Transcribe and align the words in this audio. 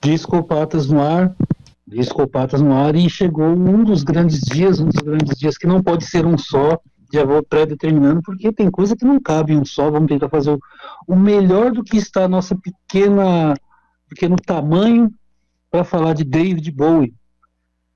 Discopatas 0.00 0.86
no 0.86 1.00
ar, 1.00 1.34
Discopatas 1.86 2.60
no 2.60 2.72
ar, 2.72 2.96
e 2.96 3.08
chegou 3.08 3.46
um 3.46 3.84
dos 3.84 4.02
grandes 4.02 4.40
dias, 4.40 4.80
um 4.80 4.86
dos 4.86 5.02
grandes 5.02 5.38
dias 5.38 5.56
que 5.56 5.66
não 5.66 5.82
pode 5.82 6.04
ser 6.04 6.26
um 6.26 6.36
só, 6.36 6.80
já 7.12 7.24
vou 7.24 7.42
pré-determinando, 7.42 8.20
porque 8.22 8.52
tem 8.52 8.70
coisa 8.70 8.96
que 8.96 9.04
não 9.04 9.20
cabe 9.20 9.52
em 9.52 9.58
um 9.58 9.64
só, 9.64 9.90
vamos 9.90 10.08
tentar 10.08 10.28
fazer 10.28 10.58
o, 11.06 11.16
melhor 11.16 11.70
do 11.70 11.84
que 11.84 11.96
está 11.96 12.24
a 12.24 12.28
nossa 12.28 12.56
pequena, 12.56 13.54
pequeno 14.08 14.36
tamanho 14.36 15.12
para 15.70 15.84
falar 15.84 16.14
de 16.14 16.24
David 16.24 16.70
Bowie. 16.72 17.14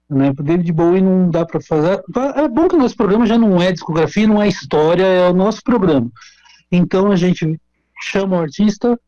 Né? 0.08 0.32
David 0.32 0.72
Bowie 0.72 1.00
não 1.00 1.30
dá 1.30 1.44
para 1.44 1.60
fazer. 1.60 2.02
É 2.36 2.48
bom 2.48 2.68
que 2.68 2.76
o 2.76 2.78
nosso 2.78 2.96
programa 2.96 3.26
já 3.26 3.38
não 3.38 3.60
é 3.60 3.72
discografia, 3.72 4.26
não 4.26 4.42
é 4.42 4.48
história, 4.48 5.04
é 5.04 5.28
o 5.28 5.34
nosso 5.34 5.62
programa. 5.62 6.10
Então 6.70 7.10
a 7.10 7.16
gente 7.16 7.60
chama 8.00 8.36
o 8.36 8.40
artista 8.40 8.98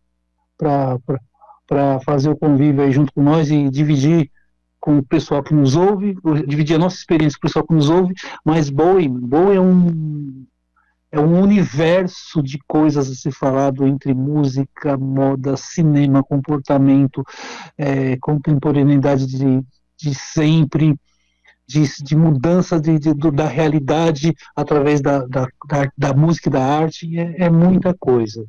para 0.58 0.98
fazer 2.04 2.30
o 2.30 2.36
convívio 2.36 2.82
aí 2.82 2.92
junto 2.92 3.12
com 3.12 3.22
nós 3.22 3.50
e 3.50 3.68
dividir 3.70 4.30
com 4.80 4.98
o 4.98 5.02
pessoal 5.02 5.42
que 5.42 5.54
nos 5.54 5.76
ouve, 5.76 6.16
dividir 6.46 6.74
a 6.74 6.78
nossa 6.78 6.96
experiência 6.96 7.38
com 7.38 7.46
o 7.46 7.48
pessoal 7.48 7.66
que 7.66 7.74
nos 7.74 7.88
ouve, 7.88 8.14
mas 8.44 8.68
Bowie, 8.68 9.08
Bowie 9.08 9.56
é 9.56 9.60
um 9.60 10.44
é 11.12 11.20
um 11.20 11.42
universo 11.42 12.42
de 12.42 12.58
coisas 12.66 13.10
a 13.10 13.14
ser 13.14 13.32
falado 13.32 13.86
entre 13.86 14.14
música, 14.14 14.96
moda, 14.96 15.58
cinema, 15.58 16.24
comportamento, 16.24 17.22
é, 17.76 18.16
contemporaneidade 18.16 19.26
de, 19.26 19.62
de 19.94 20.14
sempre, 20.14 20.96
de, 21.68 21.82
de 22.02 22.16
mudança 22.16 22.80
de, 22.80 22.98
de, 22.98 23.12
da 23.30 23.46
realidade 23.46 24.34
através 24.56 25.02
da, 25.02 25.26
da, 25.26 25.46
da, 25.68 25.90
da 25.96 26.14
música 26.14 26.48
e 26.48 26.52
da 26.52 26.64
arte, 26.64 27.18
é, 27.18 27.44
é 27.44 27.50
muita 27.50 27.94
coisa. 27.94 28.42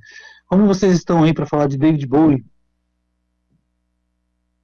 Como 0.47 0.65
vocês 0.65 0.93
estão 0.93 1.23
aí 1.23 1.33
para 1.33 1.45
falar 1.45 1.67
de 1.67 1.77
David 1.77 2.07
Bowie? 2.07 2.45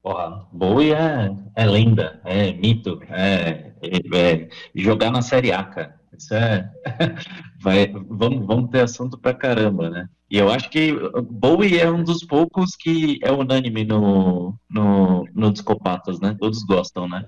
Porra, 0.01 0.47
Bowie 0.53 0.93
é, 0.93 1.35
é 1.55 1.65
lenda, 1.65 2.21
é 2.23 2.53
mito, 2.53 3.01
é, 3.09 3.73
é, 3.81 4.17
é, 4.17 4.49
jogar 4.73 5.11
na 5.11 5.21
Série 5.21 5.51
A, 5.51 5.63
cara. 5.63 5.99
Isso 6.17 6.33
é. 6.33 6.69
Vai, 7.61 7.87
vamos, 7.87 8.45
vamos 8.45 8.69
ter 8.69 8.81
assunto 8.81 9.17
pra 9.17 9.33
caramba, 9.33 9.89
né? 9.89 10.09
E 10.29 10.37
eu 10.37 10.49
acho 10.49 10.69
que 10.69 10.93
Bowie 11.29 11.79
é 11.79 11.89
um 11.89 12.03
dos 12.03 12.23
poucos 12.23 12.75
que 12.75 13.19
é 13.23 13.31
unânime 13.31 13.83
no, 13.83 14.53
no, 14.69 15.25
no 15.33 15.51
Discopatas, 15.51 16.19
né? 16.19 16.35
Todos 16.39 16.63
gostam, 16.63 17.07
né? 17.07 17.25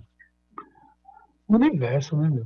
O 1.48 1.56
universo, 1.56 2.16
né, 2.16 2.30
meu? 2.30 2.46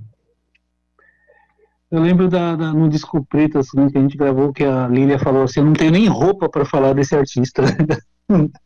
Eu 1.92 2.02
lembro 2.02 2.28
da, 2.28 2.56
da, 2.56 2.74
no 2.74 2.90
disco 2.90 3.24
preto 3.26 3.60
assim, 3.60 3.88
que 3.90 3.98
a 3.98 4.02
gente 4.02 4.18
gravou 4.18 4.52
que 4.52 4.64
a 4.64 4.88
Lilia 4.88 5.20
falou 5.20 5.44
assim, 5.44 5.60
eu 5.60 5.66
não 5.66 5.74
tenho 5.74 5.92
nem 5.92 6.08
roupa 6.08 6.50
para 6.50 6.66
falar 6.66 6.94
desse 6.94 7.16
artista. 7.16 7.64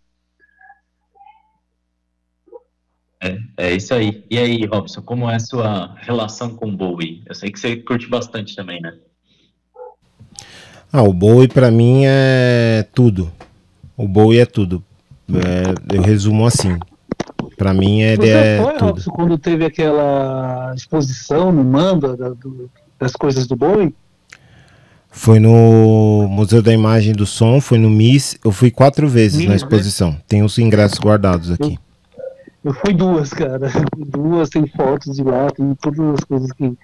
É, 3.22 3.38
é 3.58 3.76
isso 3.76 3.94
aí. 3.94 4.24
E 4.30 4.38
aí, 4.38 4.66
Robson, 4.66 5.02
como 5.02 5.30
é 5.30 5.36
a 5.36 5.40
sua 5.40 5.96
relação 6.02 6.56
com 6.56 6.70
o 6.70 6.76
Bowie? 6.76 7.22
Eu 7.26 7.36
sei 7.36 7.52
que 7.52 7.60
você 7.60 7.76
curte 7.76 8.08
bastante 8.08 8.56
também, 8.56 8.82
né? 8.82 8.94
Ah, 10.92 11.04
o 11.04 11.14
Bowie 11.14 11.48
para 11.48 11.70
mim 11.70 12.04
é 12.06 12.88
tudo. 12.94 13.32
O 13.96 14.08
Bowie 14.08 14.40
é 14.40 14.46
tudo. 14.46 14.84
É, 15.30 15.96
eu 15.96 16.02
resumo 16.02 16.46
assim. 16.46 16.78
Para 17.58 17.74
mim 17.74 18.02
ele 18.02 18.22
Você 18.22 18.30
é 18.30 18.62
foi, 18.64 18.74
tudo. 18.74 18.86
Robson, 18.86 19.12
quando 19.12 19.38
teve 19.38 19.66
aquela 19.66 20.74
exposição 20.76 21.52
no 21.52 21.64
Manda 21.64 22.16
da, 22.16 22.30
do, 22.30 22.72
das 22.98 23.12
coisas 23.12 23.46
do 23.46 23.56
Bowie? 23.56 23.94
Foi 25.12 25.40
no 25.40 26.28
Museu 26.30 26.62
da 26.62 26.72
Imagem 26.72 27.14
do 27.14 27.26
Som, 27.26 27.60
foi 27.60 27.78
no 27.78 27.90
MIS. 27.90 28.38
Eu 28.44 28.52
fui 28.52 28.72
quatro 28.72 29.10
vezes 29.10 29.44
na 29.44 29.50
né? 29.50 29.56
exposição. 29.56 30.12
Né? 30.12 30.22
Tem 30.28 30.44
os 30.44 30.58
ingressos 30.58 31.00
guardados 31.00 31.52
aqui. 31.52 31.78
Eu 32.64 32.74
fui 32.74 32.94
duas, 32.94 33.32
cara. 33.32 33.70
Duas, 33.96 34.50
tem 34.50 34.68
fotos 34.68 35.16
de 35.16 35.24
lá, 35.24 35.50
tem 35.50 35.74
todas 35.76 36.00
as 36.16 36.24
coisas 36.26 36.52
que, 36.52 36.78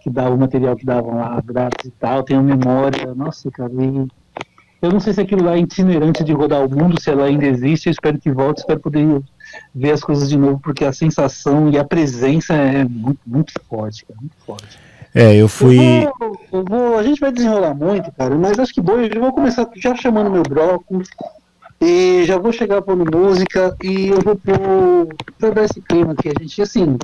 que 0.00 0.10
davam, 0.10 0.34
o 0.34 0.38
material 0.38 0.76
que 0.76 0.86
davam 0.86 1.16
lá 1.16 1.40
grátis 1.44 1.86
e 1.86 1.90
tal, 1.90 2.22
tenho 2.22 2.42
memória. 2.42 3.14
Nossa, 3.14 3.50
cara, 3.50 3.72
e 3.72 4.06
eu 4.80 4.92
não 4.92 5.00
sei 5.00 5.12
se 5.12 5.20
aquilo 5.20 5.44
lá 5.44 5.56
é 5.56 5.60
itinerante 5.60 6.22
de 6.22 6.32
rodar 6.32 6.64
o 6.64 6.70
mundo, 6.70 7.00
se 7.00 7.10
ela 7.10 7.24
ainda 7.24 7.46
existe, 7.46 7.86
eu 7.86 7.92
espero 7.92 8.18
que 8.18 8.30
volte, 8.30 8.58
espero 8.58 8.78
poder 8.78 9.22
ver 9.74 9.92
as 9.92 10.00
coisas 10.00 10.28
de 10.28 10.36
novo, 10.36 10.60
porque 10.60 10.84
a 10.84 10.92
sensação 10.92 11.70
e 11.70 11.78
a 11.78 11.84
presença 11.84 12.54
é 12.54 12.84
muito, 12.84 13.20
muito 13.26 13.52
forte, 13.68 14.04
cara, 14.04 14.20
muito 14.20 14.36
forte. 14.44 14.78
É, 15.14 15.34
eu 15.34 15.48
fui. 15.48 15.78
Eu 15.78 16.12
vou, 16.18 16.40
eu 16.52 16.64
vou, 16.64 16.98
a 16.98 17.02
gente 17.02 17.18
vai 17.20 17.32
desenrolar 17.32 17.74
muito, 17.74 18.12
cara, 18.12 18.34
mas 18.36 18.58
acho 18.58 18.74
que 18.74 18.82
bom, 18.82 19.00
eu 19.00 19.20
vou 19.20 19.32
começar 19.32 19.68
já 19.76 19.94
chamando 19.96 20.30
meu 20.30 20.42
bloco, 20.42 21.02
e 21.80 22.24
já 22.24 22.38
vou 22.38 22.52
chegar 22.52 22.82
por 22.82 22.96
música 22.96 23.76
e 23.82 24.08
eu 24.08 24.20
vou 24.22 24.36
pôr 24.36 25.08
todo 25.38 25.60
esse 25.60 25.80
clima 25.82 26.14
que 26.14 26.28
a 26.28 26.32
gente, 26.38 26.62
assim, 26.62 26.96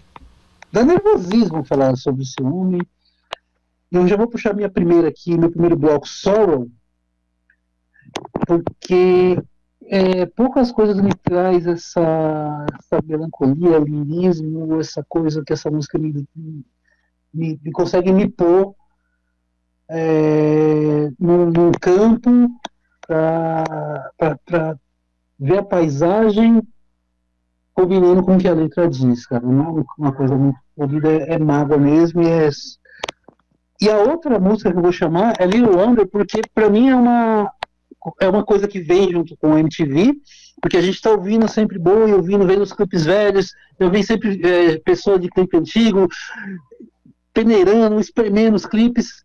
dá 0.73 0.83
nervosismo 0.85 1.65
falar 1.65 1.97
sobre 1.97 2.25
ciúme. 2.25 2.81
Eu 3.91 4.09
já 4.09 4.17
vou 4.17 4.27
puxar 4.27 4.55
minha 4.55 4.71
primeira 4.71 5.09
aqui, 5.09 5.37
meu 5.37 5.51
primeiro 5.51 5.77
bloco, 5.77 6.09
Sorrow, 6.09 6.71
porque 8.47 9.39
é, 9.87 10.25
poucas 10.27 10.73
coisas 10.73 10.99
me 10.99 11.13
traz 11.15 11.67
essa, 11.67 12.67
essa 12.79 13.03
melancolia, 13.05 13.79
lirismo, 13.79 14.81
essa 14.81 15.05
coisa 15.07 15.43
que 15.45 15.53
essa 15.53 15.71
música 15.71 15.99
me, 15.99 16.27
me, 16.35 17.61
me 17.63 17.73
consegue 17.73 18.11
me 18.11 18.27
pôr 18.27 18.75
é, 19.91 21.11
num, 21.19 21.51
num 21.51 21.73
campo 21.73 22.31
para 23.07 24.79
ver 25.39 25.59
a 25.59 25.63
paisagem 25.63 26.63
combinando 27.75 28.23
com 28.23 28.37
o 28.37 28.39
que 28.39 28.49
a 28.49 28.55
letra 28.55 28.89
diz, 28.89 29.27
cara. 29.27 29.45
Não 29.45 29.81
é 29.81 29.85
uma 29.99 30.13
coisa 30.13 30.37
muito 30.37 30.59
polida, 30.77 31.11
é, 31.11 31.35
é 31.35 31.39
mágoa 31.39 31.79
mesmo. 31.79 32.23
E, 32.23 32.29
é... 32.29 32.51
e 33.81 33.91
a 33.91 33.99
outra 33.99 34.39
música 34.39 34.71
que 34.71 34.79
eu 34.79 34.83
vou 34.83 34.93
chamar 34.93 35.35
é 35.39 35.47
Little 35.47 35.77
Wonder, 35.77 36.07
porque 36.07 36.41
para 36.55 36.69
mim 36.69 36.91
é 36.91 36.97
uma, 36.97 37.51
é 38.21 38.29
uma 38.29 38.45
coisa 38.45 38.69
que 38.69 38.81
vem 38.81 39.11
junto 39.11 39.37
com 39.37 39.53
o 39.53 39.59
MTV, 39.59 40.15
porque 40.61 40.77
a 40.77 40.81
gente 40.81 40.95
está 40.95 41.11
ouvindo 41.11 41.49
sempre 41.49 41.79
boa 41.79 42.09
e 42.09 42.15
ouvindo, 42.15 42.47
vendo 42.47 42.63
os 42.63 42.73
clipes 42.73 43.05
velhos, 43.05 43.53
eu 43.79 43.91
venho 43.91 44.05
sempre 44.05 44.41
é, 44.45 44.79
pessoa 44.79 45.19
de 45.19 45.29
clipe 45.29 45.57
antigo, 45.57 46.09
peneirando, 47.33 47.99
espremendo 47.99 48.55
os 48.55 48.67
clipes, 48.67 49.23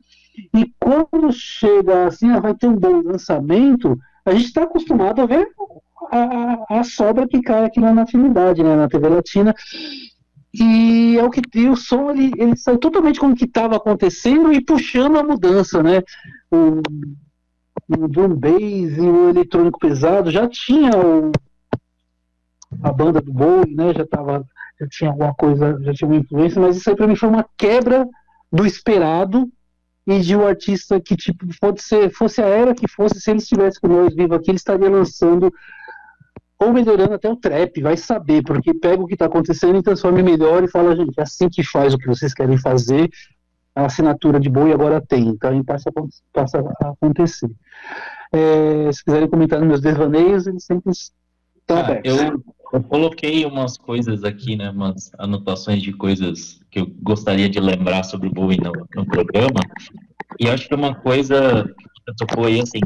e 0.53 0.73
quando 0.79 1.31
chega 1.31 2.05
assim, 2.05 2.31
vai 2.39 2.53
ter 2.53 2.67
um 2.67 2.75
bom 2.75 3.01
lançamento, 3.01 3.97
a 4.25 4.31
gente 4.31 4.45
está 4.45 4.63
acostumado 4.63 5.21
a 5.21 5.25
ver 5.25 5.47
a, 6.11 6.79
a, 6.79 6.83
sobra 6.83 7.27
que 7.27 7.41
cai 7.41 7.65
aqui 7.65 7.79
na 7.79 7.93
natividade, 7.93 8.63
né, 8.63 8.75
na 8.75 8.87
TV 8.87 9.09
Latina. 9.09 9.53
E 10.53 11.17
é 11.17 11.23
o 11.23 11.29
que 11.29 11.41
tem, 11.41 11.69
o 11.69 11.75
som 11.75 12.11
ele, 12.11 12.31
ele 12.37 12.55
sai 12.55 12.77
totalmente 12.77 13.19
com 13.19 13.27
o 13.27 13.35
que 13.35 13.45
estava 13.45 13.75
acontecendo 13.75 14.51
e 14.51 14.61
puxando 14.61 15.17
a 15.17 15.23
mudança, 15.23 15.83
né? 15.83 16.01
O, 16.49 16.81
o 17.89 18.07
drum 18.07 18.35
bass 18.35 18.97
e 18.97 19.01
o 19.01 19.29
eletrônico 19.29 19.79
pesado 19.79 20.31
já 20.31 20.47
tinha 20.47 20.91
o, 20.97 21.31
a 22.81 22.91
banda 22.91 23.21
do 23.21 23.31
Bowie, 23.31 23.75
né? 23.75 23.93
Já 23.93 24.05
tava, 24.05 24.45
já 24.79 24.87
tinha 24.87 25.09
alguma 25.11 25.33
coisa, 25.33 25.77
já 25.81 25.93
tinha 25.93 26.09
uma 26.09 26.17
influência, 26.17 26.61
mas 26.61 26.77
isso 26.77 26.89
aí 26.89 26.95
para 26.95 27.07
mim 27.07 27.15
foi 27.15 27.29
uma 27.29 27.45
quebra 27.57 28.07
do 28.51 28.65
esperado 28.65 29.51
e 30.07 30.21
de 30.21 30.35
um 30.35 30.47
artista 30.47 30.99
que 31.01 31.17
tipo 31.17 31.45
pode 31.59 31.81
ser 31.81 32.09
fosse 32.09 32.41
a 32.41 32.45
era 32.45 32.73
que 32.73 32.87
fosse 32.87 33.19
se 33.19 33.29
ele 33.29 33.39
estivesse 33.39 33.79
com 33.79 33.87
nós 33.89 34.15
vivo 34.15 34.33
aqui 34.33 34.49
ele 34.49 34.57
estaria 34.57 34.89
lançando 34.89 35.53
ou 36.57 36.73
melhorando 36.73 37.13
até 37.13 37.29
o 37.29 37.35
trap 37.35 37.81
vai 37.81 37.97
saber 37.97 38.41
porque 38.41 38.73
pega 38.73 39.03
o 39.03 39.05
que 39.05 39.13
está 39.13 39.25
acontecendo 39.25 39.77
e 39.77 39.83
transforma 39.83 40.21
em 40.21 40.23
melhor 40.23 40.63
e 40.63 40.71
fala 40.71 40.95
gente 40.95 41.19
é 41.19 41.23
assim 41.23 41.49
que 41.49 41.61
faz 41.61 41.93
o 41.93 41.97
que 41.97 42.07
vocês 42.07 42.33
querem 42.33 42.57
fazer 42.57 43.09
a 43.75 43.85
assinatura 43.85 44.39
de 44.39 44.49
boi 44.49 44.71
agora 44.71 45.01
tem 45.01 45.27
então 45.27 45.63
passa, 45.63 45.91
passa 46.33 46.59
a 46.81 46.89
acontecer. 46.89 47.51
É, 48.31 48.91
se 48.91 49.03
quiserem 49.03 49.29
comentar 49.29 49.59
nos 49.59 49.67
meus 49.67 49.81
devaneios 49.81 50.47
eles 50.47 50.63
sempre 50.63 50.91
estão 50.91 51.77
ah, 51.77 51.81
abertos. 51.81 52.19
eu, 52.19 52.43
eu 52.73 52.83
coloquei 52.83 53.45
umas 53.45 53.77
coisas 53.77 54.23
aqui 54.23 54.55
né 54.55 54.69
umas 54.69 55.11
anotações 55.17 55.81
de 55.81 55.93
coisas 55.93 56.59
que 56.69 56.79
eu 56.79 56.87
gostaria 57.01 57.49
de 57.49 57.59
lembrar 57.59 58.03
sobre 58.03 58.27
o 58.27 58.31
Bowie 58.31 58.59
no, 58.59 58.71
no 58.95 59.05
programa. 59.05 59.59
E 60.39 60.47
acho 60.49 60.67
que 60.67 60.75
uma 60.75 60.93
coisa 60.93 61.65
que 62.05 62.13
tocou 62.15 62.45
aí, 62.45 62.59
assim, 62.59 62.79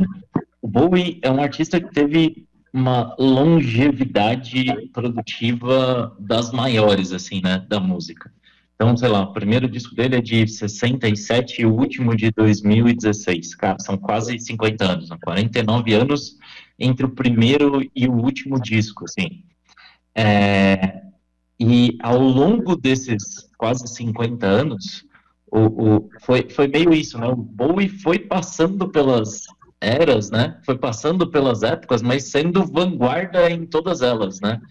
o 0.61 0.67
Bowie 0.67 1.19
é 1.21 1.29
um 1.29 1.41
artista 1.41 1.81
que 1.81 1.91
teve 1.91 2.47
uma 2.73 3.13
longevidade 3.19 4.65
produtiva 4.93 6.15
das 6.17 6.51
maiores, 6.51 7.11
assim, 7.11 7.41
né, 7.41 7.65
da 7.67 7.79
música. 7.79 8.31
Então, 8.75 8.95
sei 8.95 9.09
lá, 9.09 9.21
o 9.21 9.33
primeiro 9.33 9.69
disco 9.69 9.93
dele 9.93 10.15
é 10.15 10.21
de 10.21 10.47
67 10.47 11.61
e 11.61 11.65
o 11.65 11.73
último 11.73 12.15
de 12.15 12.31
2016. 12.31 13.55
Cara, 13.55 13.77
são 13.79 13.97
quase 13.97 14.39
50 14.39 14.83
anos, 14.83 15.09
49 15.23 15.93
anos 15.93 16.37
entre 16.79 17.05
o 17.05 17.09
primeiro 17.09 17.81
e 17.95 18.07
o 18.07 18.13
último 18.13 18.59
disco, 18.59 19.05
assim. 19.05 19.43
É, 20.15 21.01
e 21.59 21.97
ao 22.01 22.19
longo 22.19 22.75
desses 22.75 23.49
quase 23.57 23.87
50 23.87 24.45
anos, 24.45 25.05
o, 25.51 25.59
o, 25.59 26.09
foi, 26.21 26.49
foi 26.49 26.67
meio 26.67 26.93
isso, 26.93 27.17
né? 27.17 27.27
O 27.27 27.35
Bowie 27.35 27.89
foi 27.89 28.19
passando 28.19 28.89
pelas, 28.89 29.45
eras, 29.81 30.29
né? 30.29 30.59
Foi 30.63 30.77
passando 30.77 31.27
pelas 31.27 31.63
épocas, 31.63 32.03
mas 32.03 32.25
sendo 32.25 32.63
vanguarda 32.63 33.49
em 33.49 33.65
todas 33.65 34.03
elas, 34.03 34.39
né? 34.39 34.61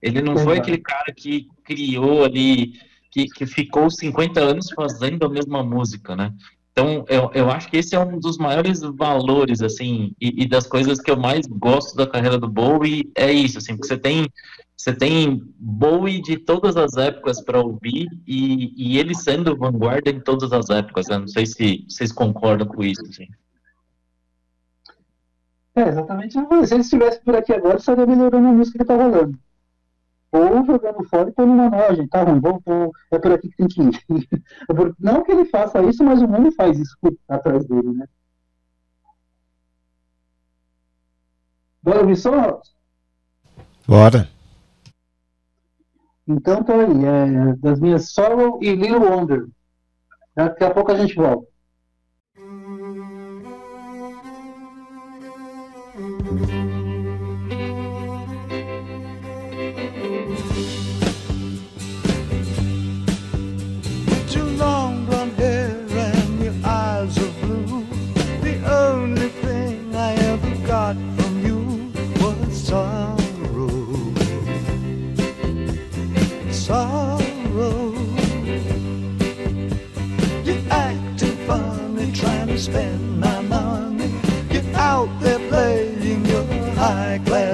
Ele 0.00 0.20
não 0.20 0.36
foi 0.36 0.58
aquele 0.58 0.78
cara 0.78 1.12
que 1.12 1.48
criou 1.64 2.22
ali, 2.22 2.74
que, 3.10 3.26
que 3.26 3.46
ficou 3.46 3.90
50 3.90 4.38
anos 4.38 4.70
fazendo 4.70 5.24
a 5.24 5.28
mesma 5.28 5.64
música, 5.64 6.14
né? 6.14 6.32
Então, 6.78 7.04
eu, 7.08 7.28
eu 7.34 7.50
acho 7.50 7.68
que 7.68 7.76
esse 7.76 7.96
é 7.96 7.98
um 7.98 8.20
dos 8.20 8.38
maiores 8.38 8.80
valores, 8.80 9.60
assim, 9.60 10.14
e, 10.20 10.44
e, 10.44 10.48
das 10.48 10.64
coisas 10.64 11.00
que 11.00 11.10
eu 11.10 11.16
mais 11.16 11.44
gosto 11.44 11.96
da 11.96 12.06
carreira 12.06 12.38
do 12.38 12.46
Bowie, 12.46 13.10
é 13.16 13.32
isso, 13.32 13.58
assim, 13.58 13.74
porque 13.74 13.88
você 13.88 13.98
tem, 13.98 14.28
você 14.76 14.92
tem 14.92 15.42
Bowie 15.58 16.22
de 16.22 16.36
todas 16.36 16.76
as 16.76 16.96
épocas 16.96 17.40
para 17.40 17.60
ouvir, 17.60 18.06
e, 18.24 18.72
e 18.76 18.96
ele 18.96 19.12
sendo 19.12 19.56
vanguarda 19.56 20.08
em 20.08 20.20
todas 20.20 20.52
as 20.52 20.70
épocas, 20.70 21.08
né? 21.08 21.18
Não 21.18 21.26
sei 21.26 21.46
se 21.46 21.84
vocês 21.88 22.12
concordam 22.12 22.68
com 22.68 22.84
isso, 22.84 23.02
assim. 23.08 23.26
É, 25.74 25.88
exatamente. 25.88 26.34
Se 26.64 26.74
ele 26.74 26.82
estivesse 26.82 27.20
por 27.24 27.34
aqui 27.34 27.52
agora, 27.52 27.78
estaria 27.78 28.06
melhorando 28.06 28.46
a 28.46 28.52
música 28.52 28.78
que 28.78 28.84
tá 28.84 28.94
rolando. 28.94 29.36
Ou 30.30 30.64
jogando 30.64 31.04
fora 31.08 31.30
e 31.30 31.32
pondo 31.32 31.52
uma 31.52 31.70
nova, 31.70 32.08
tá 32.10 32.22
ruim, 32.22 32.40
vamos, 32.40 32.62
vamos, 32.64 32.90
é 33.10 33.18
por 33.18 33.32
aqui 33.32 33.48
que 33.48 33.56
tem 33.56 33.68
que 33.68 33.82
ir. 33.82 34.28
Não 34.98 35.22
que 35.22 35.32
ele 35.32 35.46
faça 35.46 35.82
isso, 35.82 36.04
mas 36.04 36.20
o 36.20 36.28
mundo 36.28 36.52
faz 36.52 36.78
isso 36.78 36.96
atrás 37.28 37.66
dele, 37.66 37.92
né? 37.94 38.06
Bora 41.82 42.00
ouvir 42.00 42.16
só? 42.16 42.60
Bora. 43.86 44.28
Então 46.26 46.62
tá 46.62 46.74
aí, 46.74 47.04
é, 47.04 47.56
das 47.56 47.80
minhas 47.80 48.10
Sorrow 48.10 48.58
e 48.62 48.74
Little 48.74 49.00
Wonder. 49.00 49.46
Daqui 50.36 50.62
a 50.62 50.74
pouco 50.74 50.92
a 50.92 50.96
gente 50.96 51.14
volta. 51.14 51.48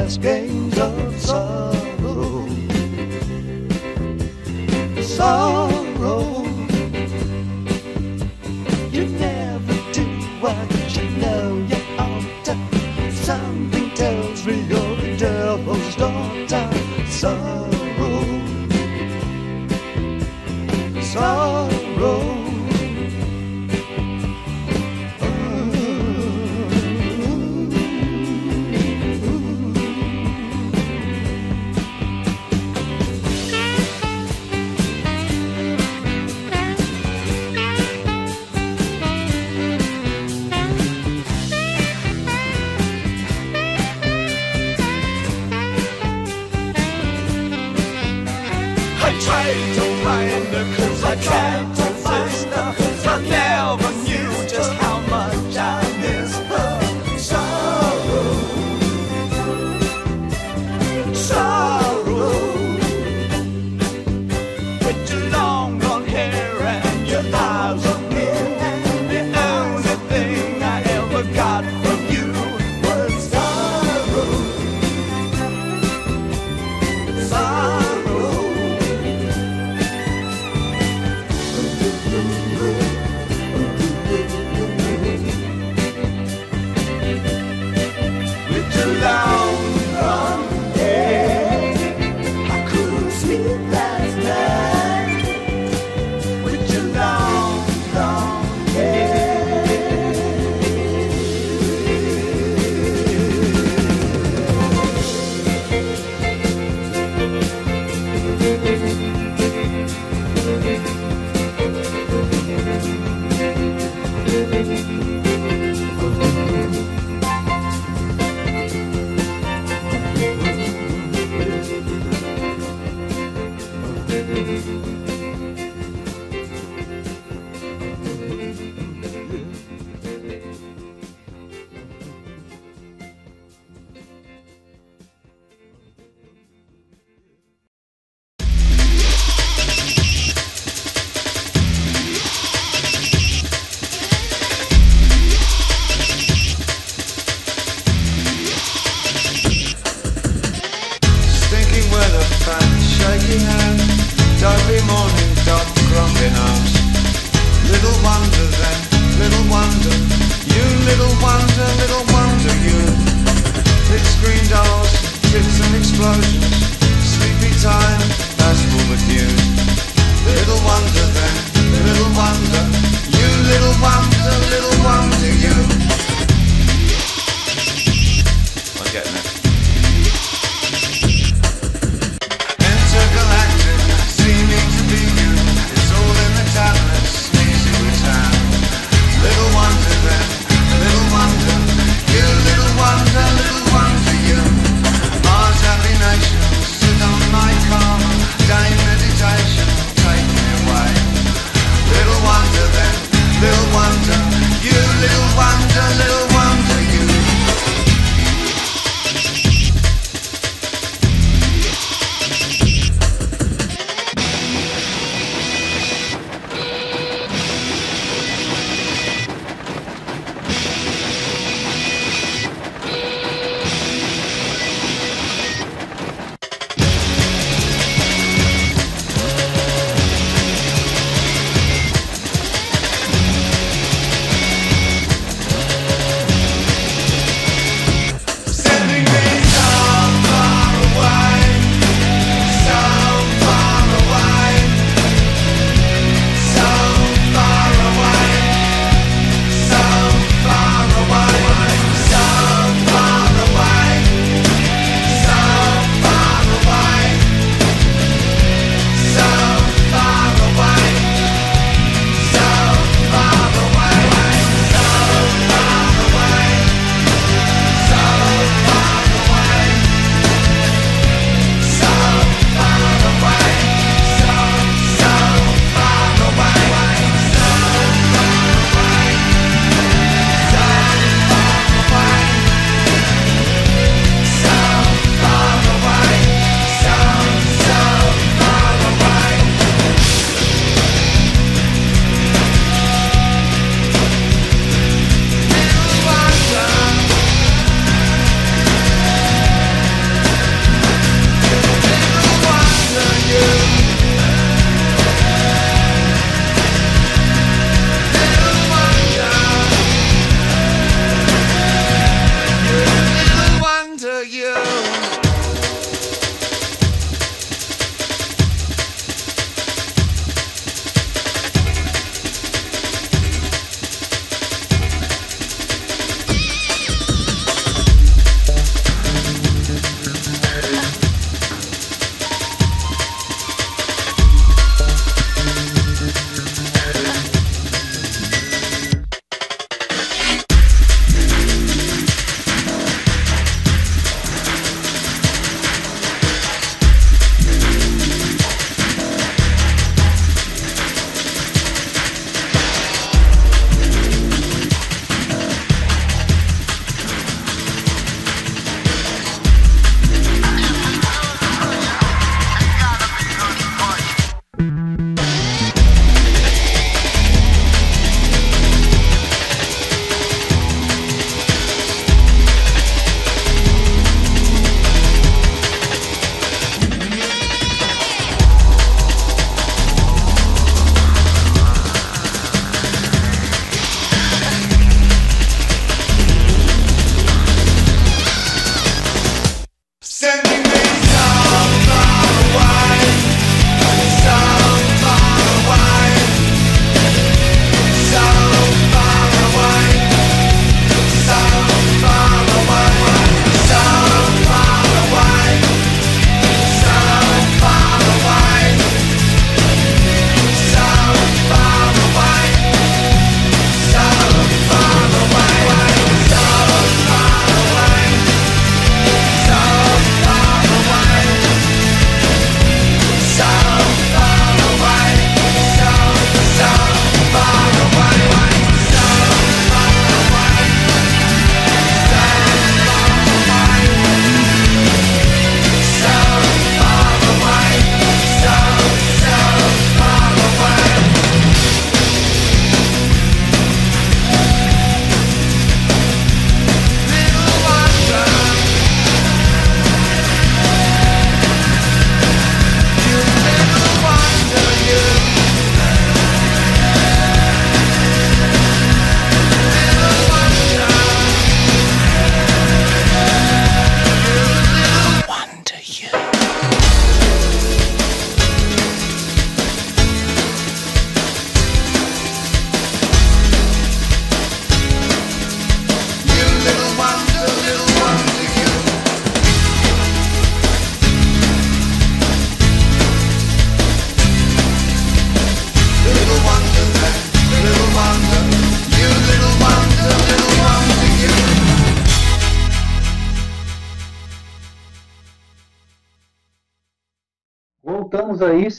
cascade. 0.05 0.44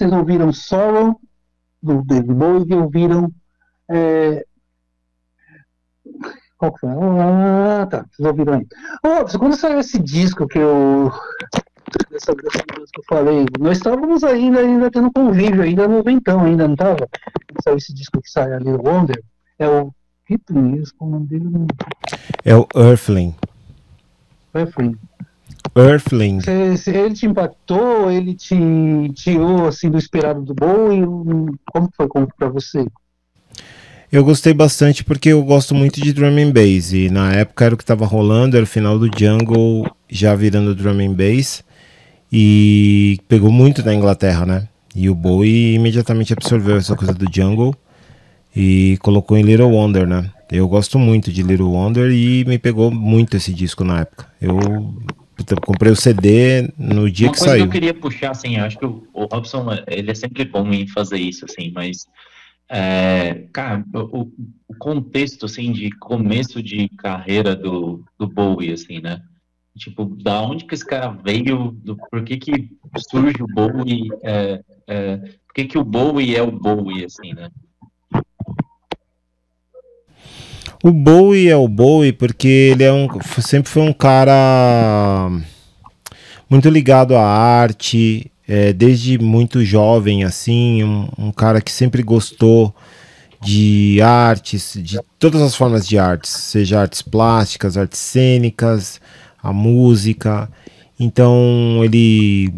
Vocês 0.05 0.13
ouviram 0.13 0.53
Sorrow, 0.53 1.19
do 1.81 2.03
David 2.03 2.33
Bowie, 2.33 2.65
e 2.69 2.75
ouviram. 2.75 3.31
É... 3.89 4.45
Qual 6.57 6.71
que 6.73 6.79
foi? 6.79 6.89
Ah, 6.89 7.87
tá, 7.89 8.05
vocês 8.11 8.27
ouviram 8.27 8.53
aí. 8.53 8.67
Oh, 9.03 9.39
quando 9.39 9.55
saiu 9.55 9.79
esse 9.79 9.99
disco 9.99 10.47
que 10.47 10.59
eu. 10.59 11.11
Dessa, 12.11 12.33
dessa 12.35 12.63
que 12.63 12.99
eu 12.99 13.03
falei, 13.07 13.45
nós 13.59 13.77
estávamos 13.77 14.23
ainda, 14.23 14.59
ainda 14.59 14.91
tendo 14.91 15.11
convívio, 15.11 15.63
ainda 15.63 15.87
no 15.87 16.03
Ventão, 16.03 16.43
ainda 16.43 16.67
não 16.67 16.73
estava? 16.73 17.07
Saiu 17.63 17.77
esse 17.77 17.93
disco 17.93 18.21
que 18.21 18.29
sai 18.29 18.53
ali, 18.53 18.71
Wonder, 18.71 19.21
é 19.59 19.67
o. 19.67 19.91
Ripley, 20.27 20.81
o 20.99 21.05
nome 21.05 21.27
dele. 21.27 21.67
É 22.43 22.55
o 22.55 22.67
Earthling. 22.75 23.35
Earthling. 24.55 24.97
Earthling. 25.75 26.39
Ele 26.87 27.13
te 27.13 27.25
impactou, 27.25 28.09
ele 28.09 28.33
te 28.33 28.55
tirou 29.13 29.67
assim 29.67 29.89
do 29.89 29.97
esperado 29.97 30.41
do 30.41 30.53
Bowie? 30.53 31.01
Como 31.71 31.89
foi 31.95 32.07
para 32.37 32.47
você? 32.47 32.85
Eu 34.11 34.23
gostei 34.23 34.53
bastante 34.53 35.03
porque 35.03 35.29
eu 35.29 35.43
gosto 35.43 35.75
muito 35.75 35.99
de 35.99 36.13
drum 36.13 36.37
and 36.37 36.51
bass 36.51 36.93
e 36.93 37.09
na 37.09 37.33
época 37.33 37.65
era 37.65 37.73
o 37.73 37.77
que 37.77 37.83
estava 37.83 38.05
rolando, 38.05 38.55
era 38.55 38.63
o 38.63 38.67
final 38.67 38.97
do 38.97 39.09
Jungle 39.13 39.85
já 40.09 40.33
virando 40.33 40.73
drum 40.73 40.99
and 40.99 41.13
bass 41.13 41.63
e 42.31 43.19
pegou 43.27 43.51
muito 43.51 43.83
na 43.83 43.93
Inglaterra, 43.93 44.45
né? 44.45 44.69
E 44.95 45.09
o 45.09 45.15
Bowie 45.15 45.73
imediatamente 45.75 46.31
absorveu 46.31 46.77
essa 46.77 46.95
coisa 46.95 47.13
do 47.13 47.25
Jungle 47.29 47.75
e 48.55 48.97
colocou 49.01 49.37
em 49.37 49.41
Little 49.41 49.71
Wonder, 49.71 50.07
né? 50.07 50.31
Eu 50.49 50.67
gosto 50.67 50.97
muito 50.97 51.31
de 51.31 51.43
Little 51.43 51.71
Wonder 51.71 52.09
e 52.11 52.45
me 52.45 52.57
pegou 52.57 52.89
muito 52.91 53.35
esse 53.35 53.51
disco 53.51 53.83
na 53.83 54.01
época. 54.01 54.27
Eu 54.39 54.93
eu 55.49 55.61
comprei 55.61 55.91
o 55.91 55.95
CD 55.95 56.71
no 56.77 57.09
dia 57.09 57.27
Uma 57.27 57.33
que 57.33 57.39
coisa 57.39 57.53
saiu. 57.53 57.63
que 57.63 57.67
eu 57.67 57.71
queria 57.71 57.93
puxar, 57.93 58.31
assim, 58.31 58.57
acho 58.57 58.77
que 58.77 58.85
o, 58.85 59.07
o 59.13 59.25
Robson, 59.25 59.67
ele 59.87 60.11
é 60.11 60.15
sempre 60.15 60.45
bom 60.45 60.71
em 60.71 60.87
fazer 60.87 61.17
isso, 61.17 61.45
assim, 61.45 61.71
mas, 61.73 62.05
é, 62.69 63.45
cara, 63.51 63.83
o, 63.93 64.31
o, 64.67 64.75
contexto, 64.77 65.45
assim, 65.45 65.71
de 65.71 65.91
começo 65.91 66.63
de 66.63 66.89
carreira 66.97 67.55
do, 67.55 68.03
do 68.17 68.27
Bowie, 68.27 68.71
assim, 68.71 68.99
né? 68.99 69.21
Tipo, 69.77 70.05
da 70.05 70.41
onde 70.41 70.65
que 70.65 70.73
esse 70.73 70.85
cara 70.85 71.09
veio, 71.09 71.71
do, 71.83 71.97
por 72.09 72.23
que 72.23 72.37
que 72.37 72.69
surge 73.09 73.43
o 73.43 73.47
Bowie, 73.47 74.09
é, 74.23 74.61
é, 74.87 75.17
por 75.17 75.53
que 75.53 75.65
que 75.65 75.77
o 75.77 75.83
Bowie 75.83 76.35
é 76.35 76.41
o 76.41 76.51
Bowie, 76.51 77.05
assim, 77.05 77.33
né? 77.33 77.49
O 80.85 80.91
Bowie 80.91 81.49
é 81.49 81.57
o 81.57 81.67
Bowie 81.67 82.13
porque 82.13 82.47
ele 82.47 82.83
é 82.83 82.93
um, 82.93 83.07
sempre 83.41 83.71
foi 83.71 83.81
um 83.81 83.91
cara 83.91 85.31
muito 86.47 86.69
ligado 86.69 87.15
à 87.15 87.23
arte, 87.23 88.31
é, 88.47 88.71
desde 88.71 89.17
muito 89.17 89.65
jovem, 89.65 90.23
assim, 90.23 90.83
um, 90.83 91.09
um, 91.17 91.31
cara 91.31 91.59
que 91.59 91.71
sempre 91.71 92.03
gostou 92.03 92.71
de 93.41 93.99
artes, 93.99 94.77
de 94.79 94.99
todas 95.17 95.41
as 95.41 95.55
formas 95.55 95.87
de 95.87 95.97
artes, 95.97 96.29
seja 96.29 96.81
artes 96.81 97.01
plásticas, 97.01 97.79
artes 97.79 97.99
cênicas, 97.99 99.01
a 99.41 99.51
música. 99.51 100.47
Então 100.99 101.81
ele 101.83 102.53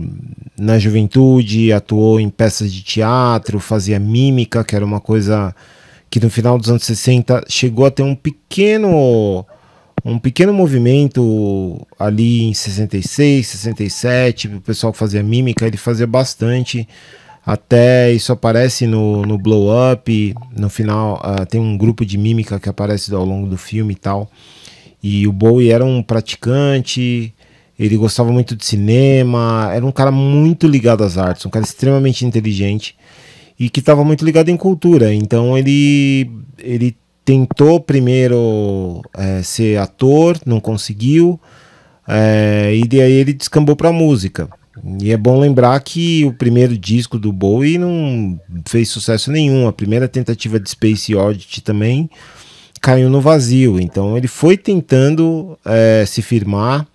na 0.60 0.78
juventude 0.78 1.72
atuou 1.72 2.20
em 2.20 2.30
peças 2.30 2.74
de 2.74 2.84
teatro, 2.84 3.58
fazia 3.62 3.98
mímica, 3.98 4.66
que 4.66 4.76
era 4.76 4.84
uma 4.84 5.00
coisa 5.00 5.56
que 6.10 6.20
no 6.20 6.30
final 6.30 6.58
dos 6.58 6.70
anos 6.70 6.84
60 6.84 7.46
chegou 7.48 7.86
a 7.86 7.92
ter 7.92 8.04
um 8.04 8.16
pequeno 8.16 9.46
um 10.06 10.18
pequeno 10.18 10.54
movimento 10.54 11.86
ali 12.00 12.44
em 12.44 12.54
66, 12.54 13.46
67, 13.46 14.48
o 14.48 14.62
pessoal 14.62 14.94
fazia 14.94 15.22
mímica, 15.22 15.68
ele 15.68 15.76
fazia 15.76 16.08
bastante. 16.08 16.88
Até 17.46 18.12
isso 18.12 18.32
aparece 18.32 18.88
no, 18.88 19.24
no 19.24 19.38
Blow 19.38 19.70
Up. 19.92 20.36
No 20.56 20.70
final, 20.70 21.22
uh, 21.24 21.46
tem 21.46 21.60
um 21.60 21.78
grupo 21.78 22.06
de 22.06 22.18
mímica 22.18 22.60
que 22.60 22.70
aparece 22.70 23.14
ao 23.14 23.26
longo 23.26 23.48
do 23.48 23.58
filme 23.58 23.94
e 23.94 23.98
tal. 23.98 24.30
E 25.02 25.28
o 25.28 25.32
Bowie 25.32 25.72
era 25.72 25.84
um 25.84 26.02
praticante, 26.02 27.34
ele 27.78 27.98
gostava 27.98 28.32
muito 28.32 28.56
de 28.56 28.66
cinema, 28.66 29.70
era 29.74 29.86
um 29.86 29.92
cara 29.92 30.12
muito 30.12 30.68
ligado 30.68 31.04
às 31.04 31.18
artes, 31.18 31.46
um 31.46 31.50
cara 31.50 31.66
extremamente 31.66 32.26
inteligente 32.26 32.96
e 33.60 33.70
que 33.70 33.80
estava 33.80 34.04
muito 34.04 34.24
ligado 34.24 34.50
em 34.50 34.58
cultura. 34.58 35.14
Então 35.14 35.58
ele, 35.58 36.30
ele 36.58 36.96
tentou 37.26 37.80
primeiro 37.80 39.02
é, 39.16 39.42
ser 39.44 39.78
ator, 39.78 40.40
não 40.46 40.60
conseguiu, 40.60 41.40
é, 42.08 42.74
e 42.76 42.88
daí 42.88 43.12
ele 43.12 43.34
descambou 43.34 43.76
para 43.76 43.92
música. 43.92 44.48
E 45.02 45.12
é 45.12 45.18
bom 45.18 45.40
lembrar 45.40 45.80
que 45.80 46.24
o 46.26 46.34
primeiro 46.34 46.78
disco 46.78 47.18
do 47.18 47.34
Bowie 47.34 47.78
não 47.78 48.40
fez 48.68 48.90
sucesso 48.90 49.32
nenhum. 49.32 49.68
A 49.68 49.74
primeira 49.74 50.08
tentativa 50.08 50.60
de 50.60 50.70
Space 50.70 51.16
Oddity 51.16 51.62
também 51.62 52.10
caiu 52.80 53.10
no 53.10 53.20
vazio. 53.20 53.80
Então 53.80 54.16
ele 54.16 54.28
foi 54.28 54.56
tentando 54.56 55.58
é, 55.66 56.06
se 56.06 56.22
firmar 56.22 56.88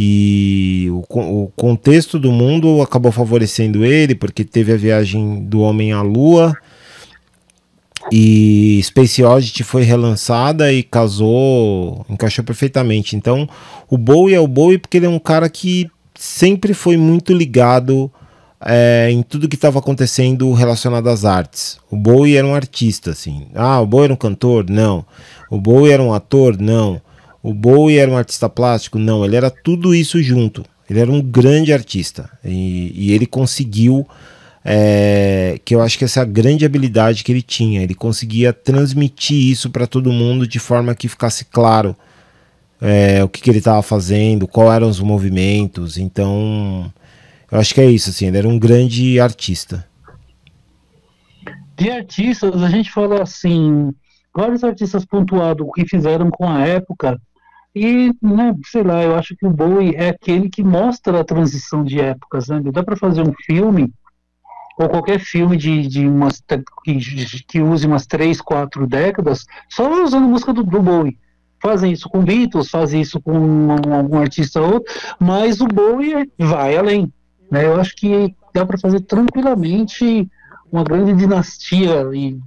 e 0.00 0.86
o, 0.92 1.02
o, 1.42 1.52
contexto 1.56 2.20
do 2.20 2.30
mundo 2.30 2.80
acabou 2.80 3.10
favorecendo 3.10 3.84
ele, 3.84 4.14
porque 4.14 4.44
teve 4.44 4.72
a 4.72 4.76
viagem 4.76 5.40
do 5.40 5.58
homem 5.58 5.90
à 5.90 6.00
lua. 6.02 6.56
E 8.12 8.80
Space 8.84 9.24
Oddity 9.24 9.64
foi 9.64 9.82
relançada 9.82 10.72
e 10.72 10.84
casou, 10.84 12.06
encaixou 12.08 12.44
perfeitamente. 12.44 13.16
Então, 13.16 13.48
o 13.90 13.98
Bowie 13.98 14.36
é 14.36 14.40
o 14.40 14.46
Bowie 14.46 14.78
porque 14.78 14.98
ele 14.98 15.06
é 15.06 15.08
um 15.08 15.18
cara 15.18 15.48
que 15.48 15.90
sempre 16.14 16.74
foi 16.74 16.96
muito 16.96 17.32
ligado 17.32 18.08
é, 18.64 19.08
em 19.10 19.20
tudo 19.20 19.48
que 19.48 19.56
estava 19.56 19.80
acontecendo 19.80 20.52
relacionado 20.52 21.08
às 21.08 21.24
artes. 21.24 21.76
O 21.90 21.96
Bowie 21.96 22.36
era 22.36 22.46
um 22.46 22.54
artista, 22.54 23.10
assim. 23.10 23.48
Ah, 23.52 23.80
o 23.80 23.86
Bowie 23.86 24.04
era 24.04 24.14
um 24.14 24.16
cantor? 24.16 24.70
Não. 24.70 25.04
O 25.50 25.60
Bowie 25.60 25.90
era 25.90 26.02
um 26.04 26.14
ator? 26.14 26.56
Não. 26.56 27.02
O 27.42 27.54
Bowie 27.54 27.98
era 27.98 28.10
um 28.10 28.16
artista 28.16 28.48
plástico? 28.48 28.98
Não, 28.98 29.24
ele 29.24 29.36
era 29.36 29.50
tudo 29.50 29.94
isso 29.94 30.22
junto. 30.22 30.64
Ele 30.88 31.00
era 31.00 31.10
um 31.10 31.20
grande 31.20 31.72
artista 31.72 32.30
e, 32.42 32.92
e 32.94 33.12
ele 33.12 33.26
conseguiu, 33.26 34.08
é, 34.64 35.60
que 35.64 35.74
eu 35.74 35.82
acho 35.82 35.98
que 35.98 36.04
essa 36.04 36.20
é 36.20 36.22
a 36.22 36.26
grande 36.26 36.64
habilidade 36.64 37.22
que 37.22 37.30
ele 37.30 37.42
tinha. 37.42 37.82
Ele 37.82 37.94
conseguia 37.94 38.52
transmitir 38.52 39.36
isso 39.36 39.70
para 39.70 39.86
todo 39.86 40.12
mundo 40.12 40.46
de 40.46 40.58
forma 40.58 40.94
que 40.94 41.08
ficasse 41.08 41.44
claro 41.44 41.94
é, 42.80 43.22
o 43.22 43.28
que, 43.28 43.42
que 43.42 43.50
ele 43.50 43.58
estava 43.58 43.82
fazendo, 43.82 44.48
quais 44.48 44.76
eram 44.76 44.88
os 44.88 45.00
movimentos. 45.00 45.98
Então, 45.98 46.90
eu 47.52 47.58
acho 47.58 47.74
que 47.74 47.80
é 47.80 47.90
isso. 47.90 48.10
Assim, 48.10 48.26
ele 48.26 48.38
era 48.38 48.48
um 48.48 48.58
grande 48.58 49.20
artista. 49.20 49.86
De 51.76 51.90
artistas, 51.90 52.62
a 52.62 52.70
gente 52.70 52.90
fala 52.90 53.22
assim, 53.22 53.92
vários 54.34 54.64
artistas 54.64 55.04
pontuados 55.04 55.66
o 55.66 55.70
que 55.70 55.86
fizeram 55.86 56.30
com 56.30 56.48
a 56.48 56.66
época 56.66 57.20
e, 57.84 58.14
né, 58.22 58.54
sei 58.66 58.82
lá, 58.82 59.02
eu 59.02 59.14
acho 59.14 59.36
que 59.36 59.46
o 59.46 59.50
Bowie 59.50 59.94
é 59.94 60.10
aquele 60.10 60.48
que 60.48 60.62
mostra 60.62 61.20
a 61.20 61.24
transição 61.24 61.84
de 61.84 62.00
épocas, 62.00 62.48
né? 62.48 62.60
Dá 62.72 62.82
para 62.82 62.96
fazer 62.96 63.22
um 63.22 63.32
filme, 63.44 63.92
ou 64.78 64.88
qualquer 64.88 65.18
filme 65.18 65.56
de, 65.56 65.86
de 65.86 66.06
umas, 66.06 66.42
que, 66.84 66.98
que 67.46 67.60
use 67.60 67.86
umas 67.86 68.06
três, 68.06 68.40
quatro 68.40 68.86
décadas, 68.86 69.44
só 69.68 70.04
usando 70.04 70.28
música 70.28 70.52
do, 70.52 70.62
do 70.62 70.80
Bowie. 70.80 71.18
Fazem 71.60 71.92
isso 71.92 72.08
com 72.08 72.22
Beatles, 72.22 72.70
fazem 72.70 73.00
isso 73.00 73.20
com 73.20 73.72
algum 73.92 74.18
artista 74.18 74.60
ou 74.60 74.74
outro, 74.74 74.94
mas 75.18 75.60
o 75.60 75.66
Bowie 75.66 76.30
vai 76.38 76.76
além. 76.76 77.12
Né? 77.50 77.66
Eu 77.66 77.80
acho 77.80 77.96
que 77.96 78.34
dá 78.54 78.64
para 78.64 78.78
fazer 78.78 79.00
tranquilamente 79.00 80.30
uma 80.70 80.84
grande 80.84 81.14
dinastia 81.14 82.08
e 82.14 82.38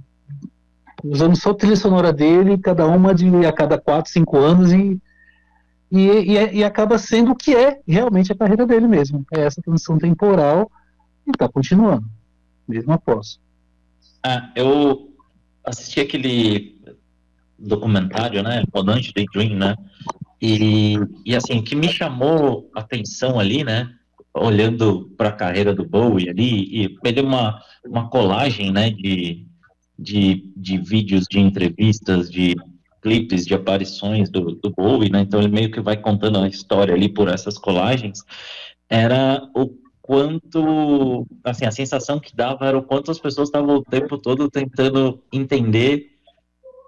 usando 1.04 1.36
só 1.36 1.50
a 1.50 1.54
trilha 1.54 1.76
sonora 1.76 2.12
dele, 2.12 2.56
cada 2.56 2.86
uma 2.86 3.14
de 3.14 3.28
a 3.44 3.52
cada 3.52 3.78
quatro, 3.78 4.10
cinco 4.10 4.38
anos 4.38 4.72
e 4.72 5.00
e, 5.92 6.08
e, 6.08 6.54
e, 6.54 6.64
acaba 6.64 6.96
sendo 6.96 7.32
o 7.32 7.36
que 7.36 7.54
é 7.54 7.78
realmente 7.86 8.32
a 8.32 8.34
carreira 8.34 8.66
dele 8.66 8.88
mesmo. 8.88 9.26
É 9.30 9.42
essa 9.42 9.60
transição 9.60 9.98
temporal 9.98 10.72
e 11.26 11.30
está 11.30 11.46
continuando, 11.46 12.06
mesmo 12.66 12.94
após. 12.94 13.38
Ah, 14.24 14.50
eu 14.56 15.12
assisti 15.62 16.00
aquele 16.00 16.80
documentário, 17.58 18.42
né, 18.42 18.64
Rodante 18.74 19.12
Daydream, 19.14 19.58
né, 19.58 19.76
e, 20.40 20.96
e 21.26 21.36
assim, 21.36 21.58
o 21.58 21.62
que 21.62 21.76
me 21.76 21.88
chamou 21.88 22.70
a 22.74 22.80
atenção 22.80 23.38
ali, 23.38 23.62
né, 23.62 23.88
olhando 24.34 25.12
para 25.18 25.28
a 25.28 25.36
carreira 25.36 25.74
do 25.74 25.84
Bowie 25.84 26.30
ali, 26.30 26.84
e 26.84 26.98
ele 27.04 27.20
uma, 27.20 27.60
uma 27.84 28.08
colagem, 28.08 28.72
né, 28.72 28.90
de, 28.90 29.46
de, 29.98 30.50
de 30.56 30.78
vídeos, 30.78 31.26
de 31.30 31.38
entrevistas, 31.38 32.30
de 32.30 32.56
clipes 33.02 33.44
de 33.44 33.54
aparições 33.54 34.30
do, 34.30 34.52
do 34.52 34.70
Bowie, 34.70 35.10
né? 35.10 35.20
Então 35.20 35.40
ele 35.40 35.50
meio 35.50 35.70
que 35.70 35.80
vai 35.80 35.96
contando 35.96 36.38
a 36.38 36.48
história 36.48 36.94
ali 36.94 37.08
por 37.08 37.28
essas 37.28 37.58
colagens. 37.58 38.20
Era 38.88 39.42
o 39.54 39.70
quanto, 40.00 41.26
assim, 41.44 41.66
a 41.66 41.70
sensação 41.70 42.18
que 42.20 42.34
dava 42.34 42.66
era 42.66 42.78
o 42.78 42.82
quanto 42.82 43.10
as 43.10 43.18
pessoas 43.18 43.48
estavam 43.48 43.76
o 43.76 43.82
tempo 43.82 44.16
todo 44.16 44.48
tentando 44.48 45.22
entender 45.32 46.12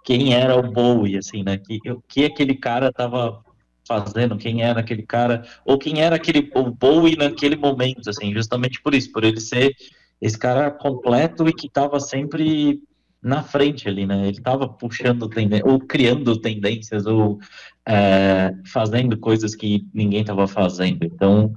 quem 0.05 0.35
era 0.35 0.57
o 0.57 0.71
Bowie, 0.71 1.19
assim, 1.19 1.43
né? 1.43 1.59
Que, 1.59 1.79
o 1.91 2.03
que 2.07 2.25
aquele 2.25 2.55
cara 2.55 2.89
estava 2.89 3.43
fazendo, 3.87 4.37
quem 4.37 4.63
era 4.63 4.81
aquele 4.81 5.03
cara, 5.03 5.43
ou 5.65 5.79
quem 5.79 6.01
era 6.01 6.17
aquele 6.17 6.51
o 6.55 6.71
Bowie 6.71 7.17
naquele 7.17 7.57
momento, 7.57 8.09
assim, 8.09 8.33
justamente 8.33 8.81
por 8.83 8.95
isso, 8.95 9.13
por 9.13 9.25
ele 9.25 9.41
ser 9.41 9.75
esse 10.21 10.39
cara 10.39 10.71
completo 10.71 11.49
e 11.49 11.53
que 11.53 11.67
estava 11.67 12.01
sempre 12.01 12.81
na 13.25 13.43
frente 13.43 13.89
ali, 13.89 14.07
né? 14.07 14.29
Ele 14.29 14.37
estava 14.37 14.69
puxando 14.69 15.29
tendências, 15.29 15.73
ou 15.73 15.81
criando 15.81 16.39
tendências, 16.39 17.07
ou 17.07 17.41
é, 17.87 18.53
fazendo 18.67 19.17
coisas 19.19 19.55
que 19.55 19.89
ninguém 19.95 20.21
estava 20.21 20.47
fazendo. 20.47 21.05
Então, 21.05 21.55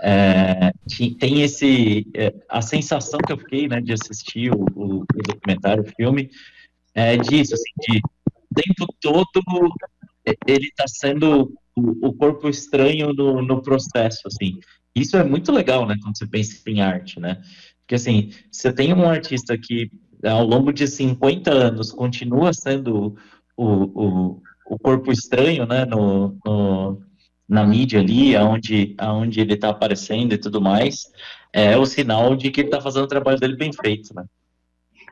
é, 0.00 0.72
tem 1.18 1.42
esse 1.42 2.06
é, 2.14 2.34
a 2.48 2.60
sensação 2.60 3.18
que 3.18 3.32
eu 3.32 3.38
fiquei, 3.38 3.66
né, 3.66 3.80
de 3.80 3.94
assistir 3.94 4.52
o, 4.52 4.66
o, 4.74 5.00
o 5.00 5.22
documentário, 5.26 5.82
o 5.82 5.94
filme, 5.96 6.30
é 6.94 7.16
disso, 7.16 7.54
assim, 7.54 7.72
de 7.88 7.98
o 7.98 8.54
tempo 8.54 8.86
todo 9.00 9.42
ele 10.46 10.66
está 10.66 10.84
sendo 10.86 11.52
o, 11.74 12.08
o, 12.08 12.12
corpo 12.12 12.48
estranho 12.48 13.12
no, 13.12 13.42
no 13.42 13.62
processo, 13.62 14.22
assim. 14.26 14.58
Isso 14.94 15.16
é 15.16 15.24
muito 15.24 15.52
legal, 15.52 15.86
né, 15.86 15.96
quando 16.02 16.16
você 16.16 16.26
pensa 16.26 16.60
em 16.66 16.80
arte, 16.80 17.20
né? 17.20 17.40
Porque, 17.80 17.94
assim, 17.94 18.30
você 18.50 18.72
tem 18.72 18.92
um 18.92 19.08
artista 19.08 19.56
que, 19.56 19.90
ao 20.24 20.44
longo 20.44 20.72
de 20.72 20.86
50 20.86 21.50
anos, 21.50 21.92
continua 21.92 22.52
sendo 22.52 23.16
o, 23.56 23.66
o, 23.66 24.42
o 24.70 24.78
corpo 24.78 25.12
estranho, 25.12 25.66
né, 25.66 25.84
no, 25.84 26.36
no 26.44 27.02
na 27.48 27.64
mídia 27.64 28.00
ali, 28.00 28.34
aonde, 28.34 28.94
aonde 28.98 29.40
ele 29.40 29.54
está 29.54 29.68
aparecendo 29.68 30.32
e 30.32 30.38
tudo 30.38 30.60
mais, 30.60 31.04
é 31.52 31.76
o 31.76 31.86
sinal 31.86 32.34
de 32.34 32.50
que 32.50 32.60
ele 32.60 32.68
está 32.68 32.80
fazendo 32.80 33.04
o 33.04 33.08
trabalho 33.08 33.38
dele 33.38 33.56
bem 33.56 33.72
feito, 33.72 34.14
né? 34.14 34.24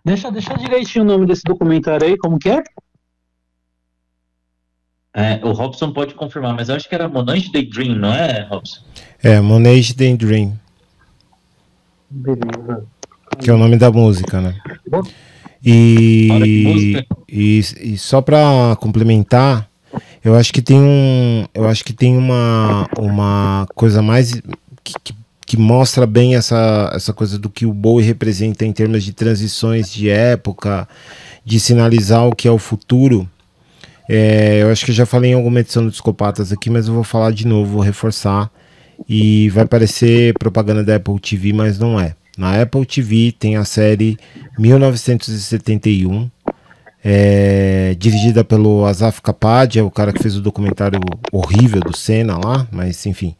Deixa, 0.04 0.30
deixa 0.30 0.54
direitinho 0.54 1.04
o 1.04 1.08
nome 1.08 1.26
desse 1.26 1.42
documentário 1.44 2.06
aí, 2.06 2.18
como 2.18 2.38
que 2.38 2.50
é? 2.50 2.62
É, 5.16 5.40
o 5.44 5.52
Robson 5.52 5.92
pode 5.92 6.14
confirmar, 6.14 6.54
mas 6.54 6.68
eu 6.68 6.74
acho 6.74 6.88
que 6.88 6.94
era 6.94 7.08
Monange 7.08 7.52
Daydream, 7.52 7.94
não 7.94 8.12
é, 8.12 8.42
Robson? 8.48 8.82
É, 9.22 9.40
Monange 9.40 9.94
Daydream. 9.94 10.58
Beleza. 12.10 12.86
Que 13.40 13.50
é 13.50 13.52
o 13.52 13.58
nome 13.58 13.76
da 13.76 13.90
música, 13.90 14.40
né? 14.40 14.54
E, 15.64 17.06
e, 17.28 17.60
e 17.80 17.98
só 17.98 18.20
para 18.20 18.76
complementar, 18.80 19.68
eu 20.22 20.34
acho 20.34 20.52
que 20.52 20.60
tem 20.60 20.78
um, 20.78 21.46
eu 21.54 21.66
acho 21.66 21.84
que 21.84 21.92
tem 21.92 22.16
uma, 22.16 22.86
uma 22.98 23.66
coisa 23.74 24.02
mais 24.02 24.32
que, 24.82 24.94
que, 25.02 25.14
que, 25.46 25.56
mostra 25.56 26.06
bem 26.06 26.34
essa, 26.34 26.90
essa 26.94 27.12
coisa 27.12 27.38
do 27.38 27.48
que 27.48 27.64
o 27.64 27.72
Bowie 27.72 28.04
representa 28.04 28.64
em 28.66 28.72
termos 28.72 29.04
de 29.04 29.12
transições 29.12 29.90
de 29.90 30.10
época, 30.10 30.86
de 31.44 31.58
sinalizar 31.58 32.26
o 32.26 32.34
que 32.34 32.46
é 32.46 32.50
o 32.50 32.58
futuro. 32.58 33.28
É, 34.08 34.62
eu 34.62 34.70
acho 34.70 34.84
que 34.84 34.90
eu 34.90 34.94
já 34.94 35.06
falei 35.06 35.30
em 35.30 35.34
alguma 35.34 35.60
edição 35.60 35.82
do 35.82 35.90
Discopatas 35.90 36.52
aqui, 36.52 36.68
mas 36.68 36.88
eu 36.88 36.94
vou 36.94 37.04
falar 37.04 37.30
de 37.30 37.46
novo, 37.46 37.72
vou 37.72 37.82
reforçar. 37.82 38.50
E 39.08 39.48
vai 39.48 39.66
parecer 39.66 40.34
propaganda 40.38 40.84
da 40.84 40.96
Apple 40.96 41.18
TV, 41.18 41.52
mas 41.52 41.78
não 41.78 41.98
é. 41.98 42.14
Na 42.36 42.60
Apple 42.60 42.84
TV 42.84 43.32
tem 43.32 43.56
a 43.56 43.64
série 43.64 44.18
1971, 44.58 46.28
é, 47.04 47.94
dirigida 47.98 48.42
pelo 48.42 48.84
Azaf 48.86 49.22
Kapadia, 49.22 49.84
o 49.84 49.90
cara 49.90 50.12
que 50.12 50.22
fez 50.22 50.36
o 50.36 50.40
documentário 50.40 50.98
horrível 51.30 51.80
do 51.80 51.96
Senna 51.96 52.38
lá, 52.42 52.66
mas 52.72 53.04
enfim. 53.06 53.36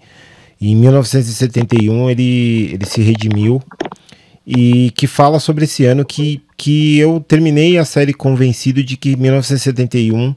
Em 0.61 0.77
1971 0.77 2.11
ele, 2.11 2.71
ele 2.73 2.87
se 2.87 3.03
redimiu 3.03 3.61
e 4.47 4.93
que 4.95 5.07
fala 5.07 5.41
sobre 5.41 5.65
esse 5.65 5.85
ano 5.85 6.05
que, 6.05 6.43
que 6.57 6.99
eu 6.99 7.19
terminei 7.27 7.79
a 7.79 7.85
série 7.85 8.13
convencido 8.13 8.83
de 8.83 8.97
que 8.97 9.17
1971 9.17 10.35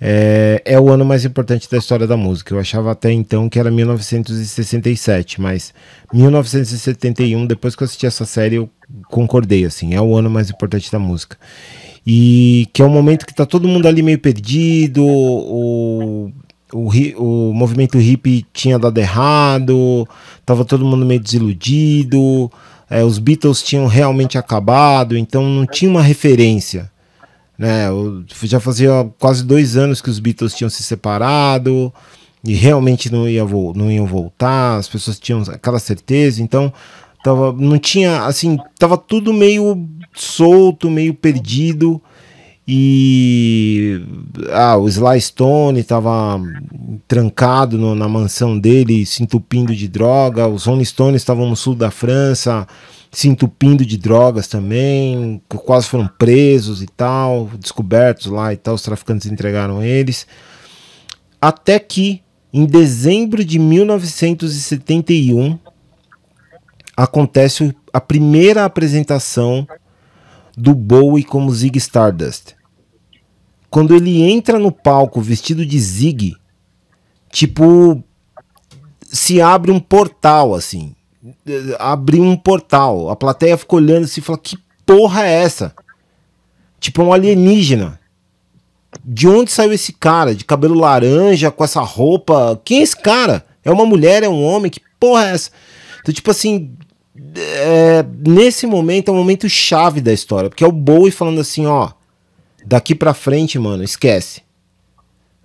é, 0.00 0.62
é, 0.64 0.78
o 0.78 0.90
ano 0.90 1.04
mais 1.04 1.24
importante 1.24 1.70
da 1.70 1.78
história 1.78 2.06
da 2.06 2.16
música. 2.16 2.54
Eu 2.54 2.58
achava 2.58 2.92
até 2.92 3.10
então 3.10 3.48
que 3.48 3.58
era 3.58 3.70
1967, 3.70 5.40
mas 5.40 5.72
1971, 6.12 7.46
depois 7.46 7.74
que 7.74 7.82
eu 7.82 7.86
assisti 7.86 8.06
essa 8.06 8.24
série, 8.24 8.56
eu 8.56 8.68
concordei, 9.08 9.64
assim, 9.64 9.94
é 9.94 10.00
o 10.00 10.14
ano 10.14 10.30
mais 10.30 10.50
importante 10.50 10.92
da 10.92 10.98
música. 10.98 11.38
E 12.06 12.68
que 12.72 12.82
é 12.82 12.84
um 12.84 12.90
momento 12.90 13.26
que 13.26 13.34
tá 13.34 13.46
todo 13.46 13.66
mundo 13.66 13.88
ali 13.88 14.02
meio 14.02 14.18
perdido, 14.18 15.04
o, 15.04 16.30
o, 16.72 16.88
o 17.16 17.52
movimento 17.54 17.98
hippie 17.98 18.46
tinha 18.52 18.78
dado 18.78 18.98
errado, 18.98 20.06
tava 20.44 20.64
todo 20.64 20.84
mundo 20.84 21.06
meio 21.06 21.20
desiludido, 21.20 22.50
é, 22.88 23.02
os 23.02 23.18
Beatles 23.18 23.62
tinham 23.62 23.86
realmente 23.86 24.38
acabado, 24.38 25.16
então 25.16 25.42
não 25.42 25.66
tinha 25.66 25.90
uma 25.90 26.02
referência 26.02 26.90
né? 27.58 27.86
Já 28.42 28.60
fazia 28.60 29.08
quase 29.18 29.44
dois 29.44 29.76
anos 29.76 30.00
que 30.00 30.10
os 30.10 30.18
Beatles 30.18 30.54
tinham 30.54 30.70
se 30.70 30.82
separado 30.82 31.92
e 32.44 32.54
realmente 32.54 33.10
não, 33.10 33.28
ia, 33.28 33.44
não 33.74 33.90
iam 33.90 34.06
voltar, 34.06 34.76
as 34.76 34.88
pessoas 34.88 35.18
tinham 35.18 35.42
aquela 35.48 35.78
certeza, 35.78 36.42
então 36.42 36.72
tava, 37.24 37.52
não 37.52 37.78
tinha, 37.78 38.24
assim, 38.24 38.56
tava 38.78 38.96
tudo 38.96 39.32
meio 39.32 39.88
solto, 40.14 40.90
meio 40.90 41.12
perdido 41.12 42.00
e 42.68 44.02
ah, 44.52 44.76
o 44.76 44.88
Sly 44.88 45.20
Stone 45.20 45.78
estava 45.78 46.40
trancado 47.06 47.78
no, 47.78 47.94
na 47.94 48.08
mansão 48.08 48.58
dele, 48.58 49.06
se 49.06 49.22
entupindo 49.22 49.74
de 49.74 49.86
droga, 49.86 50.48
os 50.48 50.64
Rolling 50.64 50.84
Stones 50.84 51.22
estavam 51.22 51.48
no 51.48 51.54
sul 51.54 51.76
da 51.76 51.92
França, 51.92 52.66
se 53.16 53.28
entupindo 53.28 53.86
de 53.86 53.96
drogas 53.96 54.46
também, 54.46 55.40
quase 55.48 55.88
foram 55.88 56.06
presos 56.06 56.82
e 56.82 56.86
tal, 56.86 57.46
descobertos 57.58 58.26
lá 58.26 58.52
e 58.52 58.58
tal, 58.58 58.74
os 58.74 58.82
traficantes 58.82 59.26
entregaram 59.26 59.82
eles. 59.82 60.26
Até 61.40 61.78
que, 61.78 62.22
em 62.52 62.66
dezembro 62.66 63.42
de 63.42 63.58
1971, 63.58 65.58
acontece 66.94 67.74
a 67.90 68.02
primeira 68.02 68.66
apresentação 68.66 69.66
do 70.54 70.74
Bowie 70.74 71.24
como 71.24 71.54
Zig 71.54 71.78
Stardust. 71.78 72.54
Quando 73.70 73.96
ele 73.96 74.24
entra 74.24 74.58
no 74.58 74.70
palco 74.70 75.22
vestido 75.22 75.64
de 75.64 75.80
Zig, 75.80 76.36
tipo, 77.32 78.04
se 79.00 79.40
abre 79.40 79.70
um 79.70 79.80
portal 79.80 80.54
assim 80.54 80.94
abriu 81.78 82.22
um 82.22 82.36
portal. 82.36 83.10
A 83.10 83.16
plateia 83.16 83.56
ficou 83.56 83.78
olhando 83.78 84.04
assim 84.04 84.20
e 84.20 84.24
falou: 84.24 84.40
Que 84.40 84.58
porra 84.84 85.26
é 85.26 85.42
essa? 85.42 85.74
Tipo, 86.80 87.02
um 87.02 87.12
alienígena. 87.12 87.98
De 89.04 89.28
onde 89.28 89.50
saiu 89.50 89.72
esse 89.72 89.92
cara? 89.92 90.34
De 90.34 90.44
cabelo 90.44 90.74
laranja, 90.74 91.50
com 91.50 91.64
essa 91.64 91.80
roupa? 91.80 92.60
Quem 92.64 92.80
é 92.80 92.82
esse 92.82 92.96
cara? 92.96 93.44
É 93.64 93.70
uma 93.70 93.84
mulher? 93.84 94.22
É 94.22 94.28
um 94.28 94.42
homem? 94.42 94.70
Que 94.70 94.80
porra 94.98 95.28
é 95.28 95.32
essa? 95.32 95.50
Então, 96.00 96.14
tipo 96.14 96.30
assim, 96.30 96.74
é, 97.36 98.04
nesse 98.26 98.66
momento 98.66 99.10
é 99.10 99.12
um 99.12 99.16
momento 99.16 99.48
chave 99.48 100.00
da 100.00 100.12
história, 100.12 100.48
porque 100.48 100.64
é 100.64 100.66
o 100.66 100.72
Bowie 100.72 101.10
falando 101.10 101.40
assim: 101.40 101.66
ó, 101.66 101.90
daqui 102.64 102.94
pra 102.94 103.14
frente, 103.14 103.58
mano, 103.58 103.82
esquece. 103.82 104.42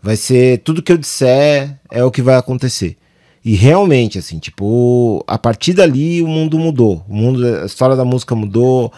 Vai 0.02 0.15
ser 0.15 0.60
tudo 0.60 0.82
que 0.82 0.91
eu 0.91 0.98
disser 0.98 1.80
é 1.89 2.04
o 2.04 2.12
que 2.12 2.22
vai 2.22 2.36
acontecer. 2.36 2.98
E 3.43 3.56
realmente, 3.56 4.19
assim, 4.19 4.38
tipo, 4.38 5.23
a 5.27 5.38
partir 5.38 5.73
dali 5.73 6.21
o 6.21 6.27
mundo 6.27 6.60
mudou. 6.60 7.04
O 7.10 7.15
mundo, 7.15 7.43
a 7.45 7.65
história 7.65 7.95
da 7.95 8.06
música 8.06 8.36
mudou. 8.36 8.93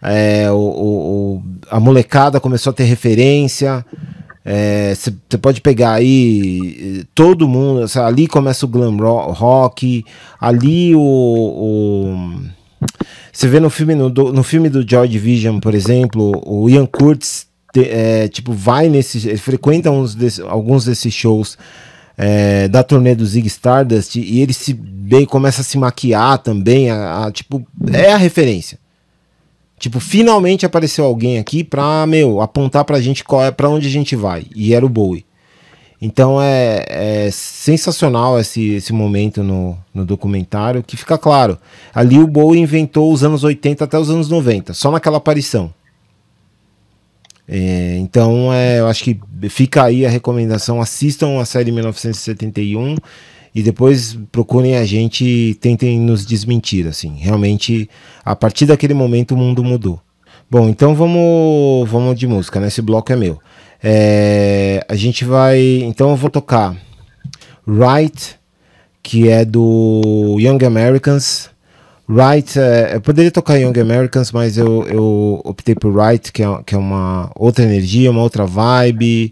É, 0.00 0.48
o, 0.52 0.56
o, 0.56 1.42
a 1.68 1.80
molecada 1.80 2.38
começou 2.38 2.70
a 2.70 2.74
ter 2.74 2.84
referência. 2.84 3.84
Você 4.94 5.12
é, 5.34 5.36
pode 5.36 5.60
pegar 5.60 5.94
aí 5.94 7.04
todo 7.12 7.48
mundo. 7.48 7.84
Ali 8.00 8.28
começa 8.28 8.64
o 8.64 8.68
glam 8.68 8.96
rock. 8.96 10.04
Ali 10.40 10.94
o. 10.94 12.40
Você 13.32 13.48
vê 13.48 13.58
no 13.58 13.68
filme, 13.68 13.96
no, 13.96 14.08
no 14.08 14.42
filme 14.44 14.68
do 14.68 14.88
Joy 14.88 15.08
Division, 15.08 15.58
por 15.58 15.74
exemplo, 15.74 16.40
o 16.46 16.68
Ian 16.70 16.86
Curtis 16.86 17.46
é, 17.76 18.28
tipo, 18.28 18.52
vai 18.52 18.88
nesse. 18.88 19.36
Frequenta 19.36 19.90
uns 19.90 20.14
desse, 20.14 20.40
alguns 20.42 20.84
desses 20.84 21.12
shows 21.12 21.58
é, 22.18 22.66
da 22.66 22.82
turnê 22.82 23.14
do 23.14 23.24
Zig 23.24 23.46
Stardust 23.46 24.16
e 24.16 24.40
ele 24.40 24.52
se 24.52 24.74
bem 24.74 25.24
começa 25.24 25.60
a 25.60 25.64
se 25.64 25.78
maquiar 25.78 26.38
também, 26.38 26.90
a, 26.90 27.26
a, 27.26 27.30
tipo, 27.30 27.64
é 27.92 28.12
a 28.12 28.16
referência. 28.16 28.76
Tipo, 29.78 30.00
finalmente 30.00 30.66
apareceu 30.66 31.04
alguém 31.04 31.38
aqui 31.38 31.62
pra, 31.62 32.04
meu, 32.04 32.40
apontar 32.40 32.84
pra 32.84 33.00
gente 33.00 33.22
qual 33.22 33.44
é, 33.44 33.52
pra 33.52 33.68
onde 33.68 33.86
a 33.86 33.90
gente 33.90 34.16
vai. 34.16 34.44
E 34.52 34.74
era 34.74 34.84
o 34.84 34.88
Bowie. 34.88 35.24
Então 36.02 36.42
é, 36.42 36.84
é 36.88 37.30
sensacional 37.30 38.38
esse, 38.38 38.74
esse 38.74 38.92
momento 38.92 39.42
no, 39.44 39.78
no 39.94 40.04
documentário, 40.04 40.82
que 40.82 40.96
fica 40.96 41.16
claro. 41.16 41.56
Ali 41.94 42.18
o 42.18 42.26
Bowie 42.26 42.60
inventou 42.60 43.12
os 43.12 43.22
anos 43.22 43.44
80 43.44 43.84
até 43.84 43.96
os 43.96 44.10
anos 44.10 44.28
90, 44.28 44.74
só 44.74 44.90
naquela 44.90 45.18
aparição. 45.18 45.72
É, 47.48 47.96
então, 47.98 48.52
é, 48.52 48.80
eu 48.80 48.86
acho 48.86 49.02
que 49.02 49.18
fica 49.48 49.84
aí 49.84 50.04
a 50.04 50.10
recomendação: 50.10 50.80
assistam 50.80 51.40
a 51.40 51.44
série 51.46 51.72
1971 51.72 52.96
e 53.54 53.62
depois 53.62 54.18
procurem 54.30 54.76
a 54.76 54.84
gente 54.84 55.24
e 55.24 55.54
tentem 55.54 55.98
nos 55.98 56.26
desmentir. 56.26 56.86
Assim, 56.86 57.16
realmente, 57.16 57.88
a 58.24 58.36
partir 58.36 58.66
daquele 58.66 58.94
momento 58.94 59.34
o 59.34 59.36
mundo 59.36 59.64
mudou. 59.64 60.00
Bom, 60.50 60.68
então 60.68 60.94
vamos, 60.94 61.88
vamos 61.88 62.18
de 62.18 62.26
música, 62.26 62.60
né? 62.60 62.68
Esse 62.68 62.82
bloco 62.82 63.12
é 63.12 63.16
meu. 63.16 63.38
É, 63.82 64.84
a 64.88 64.94
gente 64.94 65.24
vai. 65.24 65.58
Então 65.82 66.10
eu 66.10 66.16
vou 66.16 66.30
tocar 66.30 66.76
Right, 67.66 68.36
que 69.02 69.28
é 69.28 69.44
do 69.44 70.36
Young 70.38 70.64
Americans. 70.64 71.50
Right, 72.10 72.58
é, 72.58 72.94
eu 72.94 73.02
poderia 73.02 73.30
tocar 73.30 73.56
Young 73.56 73.78
Americans, 73.78 74.32
mas 74.32 74.56
eu, 74.56 74.86
eu 74.88 75.42
optei 75.44 75.74
por 75.74 75.94
Right, 75.94 76.32
que 76.32 76.42
é, 76.42 76.62
que 76.64 76.74
é 76.74 76.78
uma 76.78 77.30
outra 77.36 77.62
energia, 77.62 78.10
uma 78.10 78.22
outra 78.22 78.46
vibe, 78.46 79.30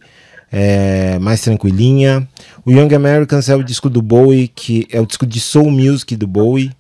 é, 0.53 1.19
mais 1.19 1.41
tranquilinha. 1.41 2.29
O 2.67 2.71
Young 2.71 2.95
Americans 2.95 3.49
é 3.49 3.57
o 3.57 3.65
disco 3.65 3.89
do 3.89 4.03
Bowie, 4.03 4.49
que 4.49 4.87
é 4.93 5.01
o 5.01 5.07
disco 5.07 5.25
de 5.25 5.41
soul 5.41 5.71
music 5.71 6.15
do 6.17 6.27
Bowie. 6.27 6.71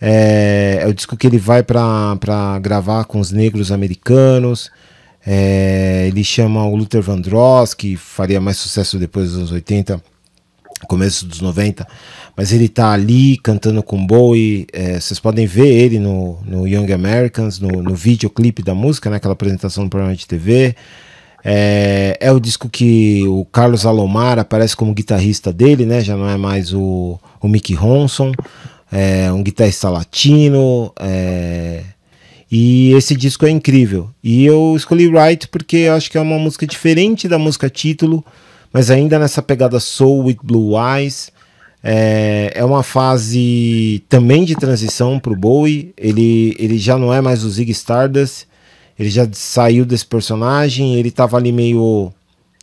É, 0.00 0.78
é 0.82 0.86
o 0.86 0.94
disco 0.94 1.16
que 1.16 1.26
ele 1.26 1.38
vai 1.38 1.64
para 1.64 2.58
gravar 2.60 3.04
com 3.04 3.18
os 3.18 3.32
negros 3.32 3.72
americanos. 3.72 4.70
É, 5.26 6.04
ele 6.06 6.22
chama 6.22 6.64
o 6.64 6.76
Luther 6.76 7.02
Vandross, 7.02 7.74
que 7.74 7.96
faria 7.96 8.40
mais 8.40 8.58
sucesso 8.58 8.96
depois 8.96 9.30
dos 9.30 9.38
anos 9.38 9.50
80, 9.50 10.00
começo 10.86 11.26
dos 11.26 11.40
90 11.40 11.84
mas 12.36 12.52
ele 12.52 12.68
tá 12.68 12.90
ali 12.92 13.36
cantando 13.36 13.82
com 13.82 14.04
Bowie. 14.04 14.66
É, 14.72 14.98
vocês 14.98 15.20
podem 15.20 15.46
ver 15.46 15.68
ele 15.68 15.98
no, 15.98 16.38
no 16.44 16.66
Young 16.66 16.92
Americans, 16.92 17.58
no, 17.58 17.82
no 17.82 17.94
videoclipe 17.94 18.62
da 18.62 18.74
música, 18.74 19.10
né, 19.10 19.16
aquela 19.16 19.34
apresentação 19.34 19.84
no 19.84 19.90
programa 19.90 20.16
de 20.16 20.26
TV. 20.26 20.74
É, 21.44 22.16
é, 22.20 22.32
o 22.32 22.38
disco 22.38 22.68
que 22.68 23.26
o 23.26 23.44
Carlos 23.46 23.84
Alomar 23.84 24.38
aparece 24.38 24.76
como 24.76 24.94
guitarrista 24.94 25.52
dele, 25.52 25.84
né? 25.84 26.00
Já 26.00 26.16
não 26.16 26.28
é 26.28 26.36
mais 26.36 26.72
o, 26.72 27.18
o 27.40 27.48
Mickey 27.48 27.74
Ronson, 27.74 28.32
é 28.90 29.30
um 29.32 29.42
guitarrista 29.42 29.90
latino. 29.90 30.92
É, 31.00 31.82
e 32.50 32.92
esse 32.92 33.16
disco 33.16 33.44
é 33.44 33.50
incrível. 33.50 34.10
E 34.22 34.44
eu 34.44 34.74
escolhi 34.76 35.08
Right 35.08 35.48
porque 35.48 35.88
acho 35.92 36.10
que 36.10 36.16
é 36.16 36.20
uma 36.20 36.38
música 36.38 36.66
diferente 36.66 37.26
da 37.26 37.38
música 37.38 37.68
título, 37.68 38.24
mas 38.72 38.90
ainda 38.90 39.18
nessa 39.18 39.42
pegada 39.42 39.80
Soul 39.80 40.26
with 40.26 40.38
Blue 40.42 40.74
Eyes. 40.78 41.32
É, 41.84 42.52
é 42.54 42.64
uma 42.64 42.82
fase 42.82 44.04
também 44.08 44.44
de 44.44 44.54
transição 44.54 45.18
para 45.18 45.32
o 45.32 45.36
Bowie. 45.36 45.92
Ele, 45.96 46.54
ele 46.58 46.78
já 46.78 46.96
não 46.96 47.12
é 47.12 47.20
mais 47.20 47.44
o 47.44 47.50
Zig 47.50 47.70
Stardust. 47.72 48.46
Ele 48.98 49.10
já 49.10 49.28
saiu 49.32 49.84
desse 49.84 50.06
personagem. 50.06 50.94
Ele 50.96 51.08
estava 51.08 51.36
ali 51.36 51.50
meio 51.50 52.12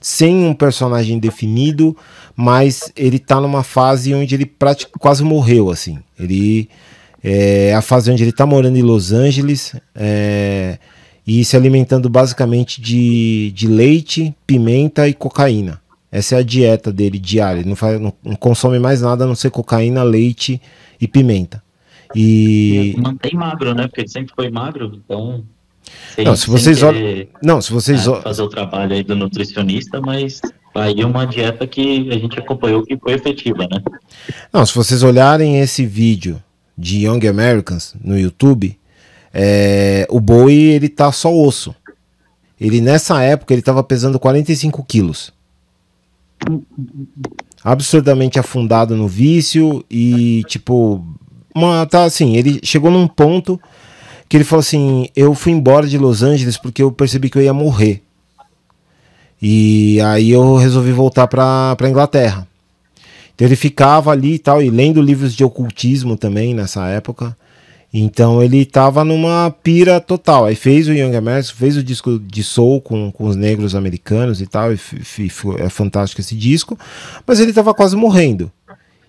sem 0.01 0.45
um 0.45 0.53
personagem 0.53 1.19
definido, 1.19 1.95
mas 2.35 2.91
ele 2.95 3.17
está 3.17 3.41
numa 3.41 3.63
fase 3.63 4.13
onde 4.13 4.35
ele 4.35 4.49
quase 4.97 5.23
morreu 5.23 5.69
assim. 5.69 5.99
Ele 6.17 6.69
é 7.23 7.73
a 7.73 7.81
fase 7.81 8.09
onde 8.11 8.23
ele 8.23 8.29
está 8.29 8.45
morando 8.45 8.77
em 8.77 8.81
Los 8.81 9.11
Angeles 9.11 9.75
é, 9.93 10.77
e 11.27 11.43
se 11.43 11.57
alimentando 11.57 12.09
basicamente 12.09 12.81
de, 12.81 13.51
de 13.53 13.67
leite, 13.67 14.33
pimenta 14.47 15.07
e 15.07 15.13
cocaína. 15.13 15.81
Essa 16.11 16.35
é 16.35 16.39
a 16.39 16.43
dieta 16.43 16.91
dele 16.91 17.19
diária. 17.19 17.59
Ele 17.59 17.69
não, 17.69 17.75
faz, 17.75 17.99
não, 17.99 18.13
não 18.23 18.35
consome 18.35 18.79
mais 18.79 19.01
nada 19.01 19.23
a 19.23 19.27
não 19.27 19.35
ser 19.35 19.51
cocaína, 19.51 20.03
leite 20.03 20.59
e 20.99 21.07
pimenta. 21.07 21.61
E. 22.15 22.95
mantém 22.97 23.35
magro, 23.35 23.75
né? 23.75 23.87
Porque 23.87 24.01
ele 24.01 24.09
sempre 24.09 24.33
foi 24.35 24.49
magro, 24.49 24.99
então. 25.05 25.43
Sem, 26.15 26.25
não, 26.25 26.35
se 26.35 26.47
vocês 26.47 26.81
olham. 26.81 27.27
Não, 27.41 27.61
se 27.61 27.71
vocês 27.71 28.07
é, 28.07 28.21
fazer 28.21 28.41
o 28.41 28.49
trabalho 28.49 28.93
aí 28.93 29.03
do 29.03 29.15
nutricionista, 29.15 30.01
mas 30.01 30.41
aí 30.73 30.99
é 30.99 31.05
uma 31.05 31.25
dieta 31.25 31.67
que 31.67 32.09
a 32.11 32.17
gente 32.17 32.39
acompanhou 32.39 32.83
que 32.83 32.97
foi 32.97 33.13
efetiva, 33.13 33.67
né? 33.71 33.81
Não, 34.51 34.65
se 34.65 34.73
vocês 34.73 35.03
olharem 35.03 35.59
esse 35.59 35.85
vídeo 35.85 36.41
de 36.75 37.05
Young 37.05 37.27
Americans 37.27 37.95
no 38.03 38.17
YouTube, 38.17 38.79
é, 39.31 40.07
o 40.09 40.19
boi 40.19 40.53
ele 40.53 40.89
tá 40.89 41.11
só 41.11 41.31
osso. 41.31 41.75
Ele 42.59 42.81
nessa 42.81 43.21
época 43.21 43.53
ele 43.53 43.61
estava 43.61 43.83
pesando 43.83 44.19
45 44.19 44.83
quilos 44.83 45.31
absurdamente 47.63 48.39
afundado 48.39 48.95
no 48.95 49.07
vício 49.07 49.83
e 49.89 50.43
tipo 50.47 51.03
uma 51.53 51.85
tá 51.85 52.03
assim 52.03 52.37
ele 52.37 52.59
chegou 52.63 52.89
num 52.89 53.07
ponto 53.07 53.59
que 54.27 54.37
ele 54.37 54.43
falou 54.43 54.61
assim 54.61 55.09
eu 55.15 55.33
fui 55.33 55.51
embora 55.51 55.87
de 55.87 55.97
Los 55.97 56.23
Angeles 56.23 56.57
porque 56.57 56.83
eu 56.83 56.91
percebi 56.91 57.29
que 57.29 57.37
eu 57.37 57.41
ia 57.41 57.53
morrer. 57.53 58.03
E 59.41 59.99
aí 60.01 60.29
eu 60.31 60.55
resolvi 60.57 60.91
voltar 60.91 61.27
para 61.27 61.75
para 61.75 61.89
Inglaterra. 61.89 62.47
Então 63.33 63.47
ele 63.47 63.55
ficava 63.55 64.11
ali 64.11 64.35
e 64.35 64.39
tal 64.39 64.61
e 64.61 64.69
lendo 64.69 65.01
livros 65.01 65.33
de 65.33 65.43
ocultismo 65.43 66.15
também 66.15 66.53
nessa 66.53 66.87
época 66.87 67.35
então 67.93 68.41
ele 68.41 68.59
estava 68.59 69.03
numa 69.03 69.49
pira 69.63 69.99
total. 69.99 70.45
Aí 70.45 70.55
fez 70.55 70.87
o 70.87 70.93
Young 70.93 71.15
Americans, 71.15 71.49
fez 71.49 71.75
o 71.75 71.83
disco 71.83 72.19
de 72.19 72.43
soul 72.43 72.81
com, 72.81 73.11
com 73.11 73.25
os 73.25 73.35
negros 73.35 73.73
americanos 73.73 74.41
e 74.41 74.47
tal. 74.47 74.71
E 74.71 74.79
é 75.57 75.69
fantástico 75.69 76.21
esse 76.21 76.35
disco. 76.35 76.77
Mas 77.25 77.39
ele 77.39 77.49
estava 77.49 77.73
quase 77.73 77.95
morrendo. 77.95 78.51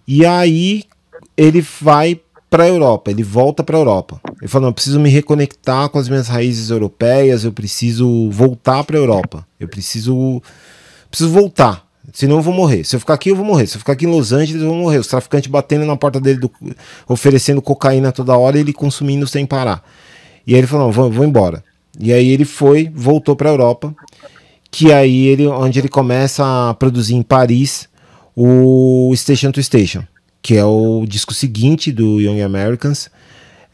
E 0.09 0.25
aí 0.25 0.85
ele 1.37 1.64
vai 1.81 2.21
para 2.49 2.64
a 2.64 2.69
Europa, 2.69 3.11
ele 3.11 3.23
volta 3.23 3.62
para 3.62 3.77
a 3.77 3.81
Europa. 3.81 4.21
Ele 4.40 4.49
falou: 4.49 4.62
não, 4.62 4.71
eu 4.71 4.75
preciso 4.75 4.99
me 4.99 5.09
reconectar 5.09 5.88
com 5.88 5.99
as 5.99 6.09
minhas 6.09 6.27
raízes 6.27 6.71
europeias, 6.71 7.45
eu 7.45 7.53
preciso 7.53 8.29
voltar 8.31 8.83
para 8.83 8.97
a 8.97 9.01
Europa. 9.01 9.47
Eu 9.59 9.69
preciso 9.69 10.43
preciso 11.11 11.31
voltar. 11.31 11.89
Senão 12.13 12.37
eu 12.37 12.43
vou 12.43 12.55
morrer. 12.55 12.85
Se 12.85 12.97
eu 12.97 13.01
ficar 13.01 13.15
aqui, 13.15 13.31
eu 13.31 13.37
vou 13.37 13.45
morrer. 13.45 13.67
Se 13.67 13.77
eu 13.77 13.79
ficar 13.79 13.93
aqui 13.93 14.05
em 14.05 14.11
Los 14.11 14.33
Angeles, 14.33 14.63
eu 14.63 14.69
vou 14.69 14.79
morrer. 14.79 14.99
Os 14.99 15.07
traficantes 15.07 15.51
batendo 15.51 15.85
na 15.85 15.97
porta 15.97 16.21
dele, 16.21 16.41
do, 16.41 16.51
oferecendo 17.07 17.63
cocaína 17.63 18.11
toda 18.11 18.37
hora 18.37 18.57
e 18.57 18.61
ele 18.61 18.73
consumindo 18.73 19.27
sem 19.27 19.47
parar. 19.47 19.85
E 20.47 20.55
aí 20.55 20.61
ele 20.61 20.67
falou: 20.67 20.91
vou, 20.91 21.11
vou 21.11 21.25
embora. 21.25 21.63
E 21.99 22.13
aí 22.13 22.31
ele 22.31 22.45
foi, 22.45 22.91
voltou 22.95 23.37
para 23.37 23.49
a 23.51 23.53
Europa, 23.53 23.95
que 24.71 24.93
aí 24.93 25.27
ele, 25.27 25.47
onde 25.47 25.79
ele 25.79 25.89
começa 25.89 26.71
a 26.71 26.75
produzir 26.75 27.15
em 27.15 27.23
Paris 27.23 27.89
o 28.35 29.13
Station 29.17 29.51
to 29.51 29.63
Station, 29.63 30.03
que 30.41 30.57
é 30.57 30.65
o 30.65 31.05
disco 31.07 31.35
seguinte 31.35 31.91
do 31.91 32.21
Young 32.21 32.41
Americans, 32.41 33.11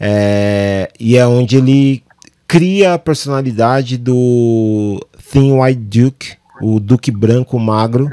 é, 0.00 0.90
e 0.98 1.16
é 1.16 1.26
onde 1.26 1.56
ele 1.56 2.02
cria 2.48 2.94
a 2.94 2.98
personalidade 2.98 3.96
do 3.96 5.00
Thin 5.30 5.52
White 5.52 5.80
Duke, 5.80 6.32
o 6.60 6.80
Duque 6.80 7.10
Branco 7.10 7.58
Magro, 7.58 8.08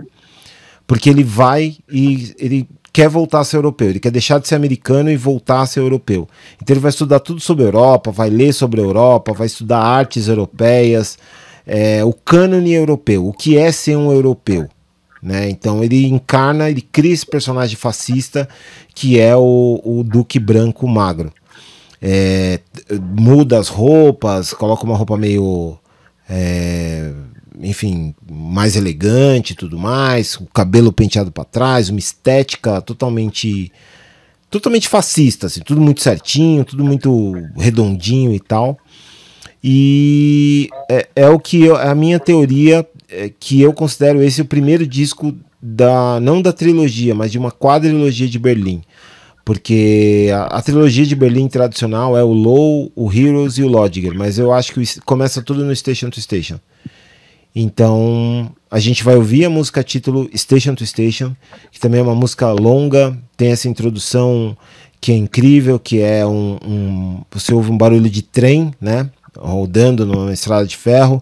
porque 0.86 1.10
ele 1.10 1.24
vai 1.24 1.78
e 1.92 2.34
ele 2.38 2.68
quer 2.92 3.10
voltar 3.10 3.40
a 3.40 3.44
ser 3.44 3.58
europeu, 3.58 3.90
ele 3.90 4.00
quer 4.00 4.12
deixar 4.12 4.40
de 4.40 4.48
ser 4.48 4.54
americano 4.54 5.10
e 5.10 5.18
voltar 5.18 5.62
a 5.62 5.66
ser 5.66 5.80
europeu. 5.80 6.28
Então 6.62 6.74
ele 6.74 6.82
vai 6.82 6.90
estudar 6.90 7.20
tudo 7.20 7.40
sobre 7.40 7.64
a 7.64 7.68
Europa, 7.68 8.12
vai 8.12 8.30
ler 8.30 8.54
sobre 8.54 8.80
a 8.80 8.84
Europa, 8.84 9.34
vai 9.34 9.48
estudar 9.48 9.80
artes 9.80 10.28
europeias, 10.28 11.18
é, 11.66 12.04
o 12.06 12.14
cânone 12.14 12.74
europeu, 12.74 13.28
o 13.28 13.34
que 13.34 13.58
é 13.58 13.72
ser 13.72 13.96
um 13.96 14.12
europeu. 14.12 14.70
Né? 15.24 15.50
Então 15.50 15.84
ele 15.84 16.06
encarna, 16.06 16.70
ele 16.70 16.82
cria 16.82 17.14
esse 17.14 17.26
personagem 17.26 17.78
fascista 17.78 18.48
que 18.94 19.20
é 19.20 19.36
o, 19.36 19.82
o 19.84 20.04
Duque 20.04 20.38
Branco 20.38 20.88
Magro. 20.88 21.32
É, 22.02 22.60
muda 23.18 23.58
as 23.58 23.70
roupas, 23.70 24.54
coloca 24.54 24.84
uma 24.84 24.98
roupa 24.98 25.18
meio. 25.18 25.78
É, 26.30 27.14
enfim, 27.62 28.14
mais 28.30 28.76
elegante 28.76 29.52
e 29.52 29.56
tudo 29.56 29.78
mais, 29.78 30.36
o 30.36 30.46
cabelo 30.46 30.92
penteado 30.92 31.32
para 31.32 31.44
trás, 31.44 31.90
uma 31.90 32.00
estética 32.00 32.82
totalmente 32.82 33.72
totalmente 34.50 34.88
fascista, 34.88 35.48
assim, 35.48 35.62
tudo 35.62 35.82
muito 35.82 36.02
certinho, 36.02 36.64
tudo 36.64 36.84
muito 36.84 37.34
redondinho 37.58 38.32
e 38.34 38.40
tal. 38.40 38.78
E 39.64 40.70
é, 40.90 41.08
é 41.16 41.30
o 41.30 41.40
que 41.40 41.64
eu, 41.64 41.76
a 41.76 41.96
minha 41.96 42.20
teoria 42.20 42.88
é 43.10 43.30
que 43.30 43.62
eu 43.62 43.74
considero 43.74 44.22
esse 44.22 44.42
o 44.42 44.46
primeiro 44.46 44.86
disco 44.86 45.36
da 45.60 46.20
não 46.20 46.42
da 46.42 46.54
trilogia, 46.54 47.16
mas 47.16 47.32
de 47.32 47.40
uma 47.40 47.52
quadrilogia 47.52 48.28
de 48.28 48.38
Berlim. 48.38 48.84
Porque 49.46 50.30
a, 50.34 50.58
a, 50.58 50.62
trilogia 50.62 51.06
de 51.06 51.16
Berlim 51.16 51.48
tradicional 51.48 52.18
é 52.18 52.24
o 52.24 52.32
Low, 52.32 52.92
o 52.96 53.12
Heroes 53.12 53.58
e 53.58 53.64
o 53.64 53.68
Lodiger, 53.68 54.14
mas 54.14 54.38
eu 54.38 54.54
acho 54.54 54.74
que 54.74 55.02
começa 55.02 55.42
tudo 55.42 55.66
no 55.66 55.76
Station 55.76 56.10
to 56.10 56.22
Station. 56.22 56.60
Então 57.56 58.52
a 58.70 58.80
gente 58.80 59.04
vai 59.04 59.16
ouvir 59.16 59.46
a 59.46 59.50
música 59.50 59.84
título 59.84 60.30
Station 60.36 60.74
to 60.74 60.86
Station, 60.86 61.36
que 61.72 61.80
também 61.80 62.00
é 62.00 62.04
uma 62.04 62.16
música 62.16 62.52
longa, 62.52 63.18
tem 63.38 63.52
essa 63.52 63.68
introdução 63.68 64.58
que 65.00 65.12
é 65.12 65.16
incrível, 65.16 65.78
que 65.78 66.00
é 66.00 66.26
um, 66.26 66.58
um 66.66 67.22
você 67.30 67.54
ouve 67.54 67.70
um 67.70 67.78
barulho 67.78 68.10
de 68.10 68.22
trem, 68.22 68.74
né, 68.80 69.10
rodando 69.38 70.06
numa 70.06 70.34
estrada 70.34 70.66
de 70.66 70.78
ferro. 70.78 71.22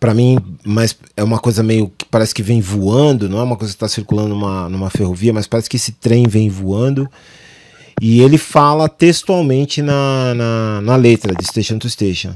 Para 0.00 0.14
mim, 0.14 0.38
mas 0.64 0.96
é 1.14 1.22
uma 1.22 1.38
coisa 1.38 1.62
meio 1.62 1.92
que 1.98 2.06
parece 2.06 2.34
que 2.34 2.42
vem 2.42 2.60
voando, 2.60 3.28
não 3.28 3.38
é 3.38 3.42
uma 3.42 3.56
coisa 3.56 3.72
que 3.72 3.76
está 3.76 3.88
circulando 3.88 4.30
numa, 4.30 4.68
numa 4.68 4.88
ferrovia, 4.88 5.32
mas 5.32 5.46
parece 5.46 5.68
que 5.68 5.76
esse 5.76 5.92
trem 5.92 6.26
vem 6.26 6.48
voando. 6.48 7.10
E 8.00 8.20
ele 8.20 8.38
fala 8.38 8.88
textualmente 8.88 9.82
na, 9.82 10.32
na, 10.34 10.80
na 10.80 10.96
letra 10.96 11.34
de 11.34 11.44
Station 11.44 11.78
to 11.78 11.90
Station. 11.90 12.34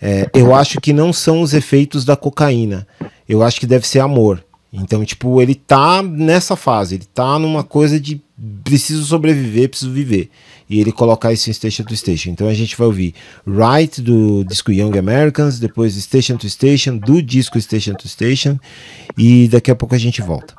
É, 0.00 0.28
eu 0.34 0.54
acho 0.54 0.80
que 0.80 0.92
não 0.92 1.12
são 1.12 1.40
os 1.40 1.54
efeitos 1.54 2.04
da 2.04 2.16
cocaína. 2.16 2.86
Eu 3.28 3.42
acho 3.42 3.58
que 3.58 3.66
deve 3.66 3.86
ser 3.86 4.00
amor. 4.00 4.44
Então, 4.72 5.04
tipo, 5.04 5.40
ele 5.40 5.54
tá 5.54 6.02
nessa 6.02 6.56
fase, 6.56 6.96
ele 6.96 7.04
tá 7.14 7.38
numa 7.38 7.62
coisa 7.62 8.00
de 8.00 8.20
preciso 8.64 9.04
sobreviver, 9.04 9.68
preciso 9.68 9.92
viver. 9.92 10.30
E 10.68 10.80
ele 10.80 10.90
colocar 10.90 11.32
isso 11.32 11.48
em 11.48 11.52
Station 11.52 11.84
to 11.84 11.96
Station. 11.96 12.30
Então 12.30 12.48
a 12.48 12.54
gente 12.54 12.76
vai 12.76 12.86
ouvir 12.86 13.14
Right 13.46 14.00
do 14.00 14.44
disco 14.44 14.72
Young 14.72 14.98
Americans, 14.98 15.60
depois 15.60 15.94
Station 15.94 16.36
to 16.36 16.48
Station 16.50 16.96
do 16.96 17.22
disco 17.22 17.60
Station 17.60 17.94
to 17.94 18.08
Station, 18.08 18.58
e 19.16 19.46
daqui 19.46 19.70
a 19.70 19.76
pouco 19.76 19.94
a 19.94 19.98
gente 19.98 20.20
volta. 20.20 20.54